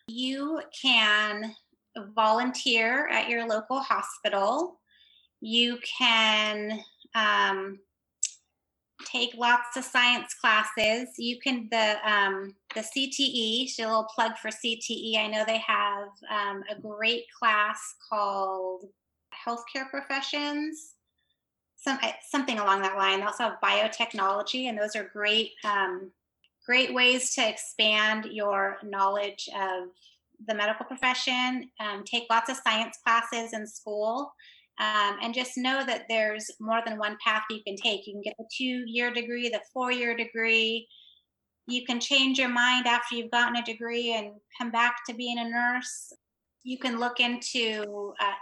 You 0.06 0.62
can 0.80 1.54
volunteer 2.14 3.08
at 3.08 3.28
your 3.28 3.46
local 3.46 3.80
hospital. 3.80 4.80
You 5.40 5.78
can 5.98 6.80
um, 7.14 7.78
take 9.04 9.34
lots 9.36 9.76
of 9.76 9.84
science 9.84 10.34
classes. 10.34 11.08
You 11.18 11.38
can 11.40 11.68
the 11.70 11.96
um, 12.08 12.54
the 12.74 12.80
CTE. 12.80 13.68
So 13.70 13.84
a 13.84 13.86
little 13.86 14.08
plug 14.14 14.32
for 14.38 14.48
CTE. 14.48 15.18
I 15.18 15.26
know 15.26 15.44
they 15.46 15.58
have 15.58 16.08
um, 16.30 16.62
a 16.70 16.80
great 16.80 17.24
class 17.38 17.94
called 18.08 18.86
Healthcare 19.46 19.88
Professions. 19.90 20.94
Some 21.76 21.98
eh, 22.02 22.12
something 22.30 22.58
along 22.58 22.82
that 22.82 22.96
line. 22.96 23.20
They 23.20 23.26
also 23.26 23.44
have 23.44 23.60
biotechnology, 23.62 24.68
and 24.68 24.78
those 24.78 24.96
are 24.96 25.04
great 25.04 25.52
um, 25.64 26.10
great 26.66 26.94
ways 26.94 27.34
to 27.34 27.48
expand 27.48 28.26
your 28.26 28.78
knowledge 28.82 29.48
of 29.54 29.88
the 30.46 30.54
medical 30.54 30.86
profession. 30.86 31.70
Um, 31.80 32.04
take 32.04 32.24
lots 32.30 32.50
of 32.50 32.56
science 32.56 32.98
classes 33.04 33.52
in 33.52 33.66
school. 33.66 34.32
Um, 34.80 35.18
and 35.22 35.32
just 35.32 35.56
know 35.56 35.84
that 35.86 36.06
there's 36.08 36.50
more 36.60 36.80
than 36.84 36.98
one 36.98 37.16
path 37.24 37.44
you 37.48 37.60
can 37.64 37.76
take. 37.76 38.06
You 38.06 38.14
can 38.14 38.22
get 38.22 38.34
the 38.38 38.48
two 38.56 38.82
year 38.86 39.12
degree, 39.12 39.48
the 39.48 39.60
four 39.72 39.92
year 39.92 40.16
degree. 40.16 40.88
You 41.66 41.84
can 41.86 42.00
change 42.00 42.38
your 42.38 42.48
mind 42.48 42.86
after 42.86 43.14
you've 43.14 43.30
gotten 43.30 43.56
a 43.56 43.64
degree 43.64 44.12
and 44.12 44.32
come 44.58 44.70
back 44.70 44.96
to 45.08 45.14
being 45.14 45.38
a 45.38 45.48
nurse. 45.48 46.12
You 46.64 46.78
can 46.78 46.98
look 46.98 47.20
into 47.20 48.14
uh, 48.20 48.32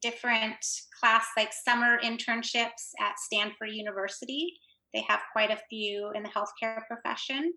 different 0.00 0.56
class 0.98 1.26
like 1.36 1.52
summer 1.52 1.98
internships 2.02 2.92
at 3.00 3.18
Stanford 3.18 3.70
University. 3.70 4.54
They 4.92 5.04
have 5.08 5.20
quite 5.32 5.50
a 5.50 5.60
few 5.68 6.12
in 6.14 6.22
the 6.22 6.30
healthcare 6.30 6.80
profession. 6.88 7.52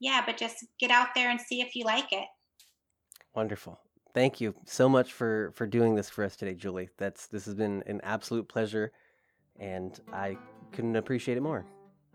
Yeah, 0.00 0.22
but 0.24 0.36
just 0.36 0.66
get 0.80 0.90
out 0.90 1.08
there 1.14 1.30
and 1.30 1.40
see 1.40 1.60
if 1.60 1.74
you 1.74 1.84
like 1.84 2.12
it. 2.12 2.26
Wonderful. 3.34 3.80
Thank 4.14 4.40
you 4.40 4.54
so 4.64 4.88
much 4.88 5.12
for 5.12 5.52
for 5.54 5.66
doing 5.66 5.94
this 5.94 6.08
for 6.10 6.24
us 6.24 6.36
today, 6.36 6.54
Julie. 6.54 6.88
That's 6.96 7.26
this 7.26 7.44
has 7.44 7.54
been 7.54 7.82
an 7.86 8.00
absolute 8.02 8.48
pleasure, 8.48 8.92
and 9.58 9.98
I 10.12 10.36
couldn't 10.72 10.96
appreciate 10.96 11.36
it 11.36 11.42
more. 11.42 11.66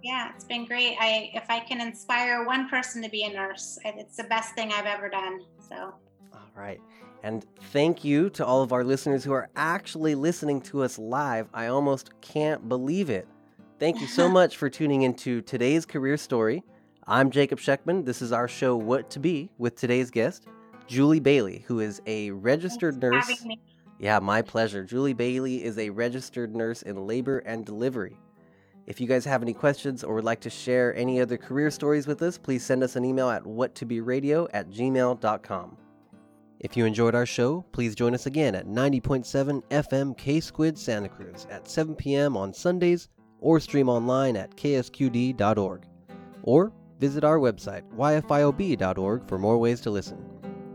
Yeah, 0.01 0.31
it's 0.35 0.43
been 0.43 0.65
great. 0.65 0.97
I 0.99 1.31
if 1.33 1.49
I 1.49 1.59
can 1.59 1.79
inspire 1.79 2.45
one 2.45 2.67
person 2.67 3.01
to 3.03 3.09
be 3.09 3.23
a 3.23 3.31
nurse, 3.31 3.79
it's 3.85 4.17
the 4.17 4.25
best 4.25 4.53
thing 4.55 4.71
I've 4.73 4.85
ever 4.85 5.07
done. 5.07 5.41
So, 5.69 5.93
All 6.33 6.51
right. 6.55 6.81
And 7.23 7.45
thank 7.71 8.03
you 8.03 8.29
to 8.31 8.45
all 8.45 8.61
of 8.61 8.73
our 8.73 8.83
listeners 8.83 9.23
who 9.23 9.31
are 9.31 9.49
actually 9.55 10.13
listening 10.13 10.59
to 10.63 10.83
us 10.83 10.99
live. 10.99 11.47
I 11.53 11.67
almost 11.67 12.19
can't 12.19 12.67
believe 12.67 13.09
it. 13.09 13.27
Thank 13.79 14.01
you 14.01 14.07
so 14.07 14.27
much 14.39 14.57
for 14.57 14.69
tuning 14.69 15.03
into 15.03 15.41
today's 15.41 15.85
career 15.85 16.17
story. 16.17 16.63
I'm 17.07 17.31
Jacob 17.31 17.59
Scheckman. 17.59 18.03
This 18.05 18.21
is 18.21 18.33
our 18.33 18.49
show, 18.49 18.75
What 18.75 19.09
to 19.11 19.19
Be, 19.19 19.49
with 19.57 19.75
today's 19.75 20.11
guest, 20.11 20.47
Julie 20.87 21.19
Bailey, 21.19 21.63
who 21.67 21.79
is 21.79 22.01
a 22.05 22.31
registered 22.31 22.99
thanks 22.99 23.27
nurse. 23.43 23.57
Yeah, 23.99 24.19
my 24.19 24.41
pleasure. 24.41 24.83
Julie 24.83 25.13
Bailey 25.13 25.63
is 25.63 25.77
a 25.77 25.89
registered 25.89 26.55
nurse 26.55 26.81
in 26.81 27.07
labor 27.07 27.39
and 27.39 27.65
delivery. 27.65 28.17
If 28.85 28.99
you 28.99 29.07
guys 29.07 29.23
have 29.25 29.41
any 29.41 29.53
questions 29.53 30.03
or 30.03 30.15
would 30.15 30.25
like 30.25 30.41
to 30.41 30.49
share 30.49 30.93
any 30.95 31.21
other 31.21 31.37
career 31.37 31.71
stories 31.71 32.05
with 32.05 32.21
us, 32.21 32.37
please 32.37 32.65
send 32.65 32.83
us 32.83 32.97
an 32.97 33.05
email 33.05 33.29
at 33.29 33.43
whattoberadio 33.43 34.49
at 34.53 34.69
gmail.com. 34.69 35.77
If 36.59 36.77
you 36.77 36.85
enjoyed 36.85 37.15
our 37.15 37.25
show, 37.25 37.65
please 37.71 37.95
join 37.95 38.13
us 38.13 38.25
again 38.25 38.55
at 38.55 38.67
90.7 38.67 39.63
FM 39.69 40.17
K 40.17 40.39
Squid 40.39 40.77
Santa 40.77 41.09
Cruz 41.09 41.47
at 41.49 41.67
7 41.67 41.95
p.m. 41.95 42.35
on 42.35 42.53
Sundays 42.53 43.09
or 43.39 43.59
stream 43.59 43.89
online 43.89 44.35
at 44.35 44.55
ksqd.org. 44.55 45.85
Or 46.43 46.73
visit 46.99 47.23
our 47.23 47.39
website, 47.39 47.83
yfiob.org, 47.97 49.27
for 49.27 49.37
more 49.37 49.57
ways 49.57 49.81
to 49.81 49.91
listen. 49.91 50.17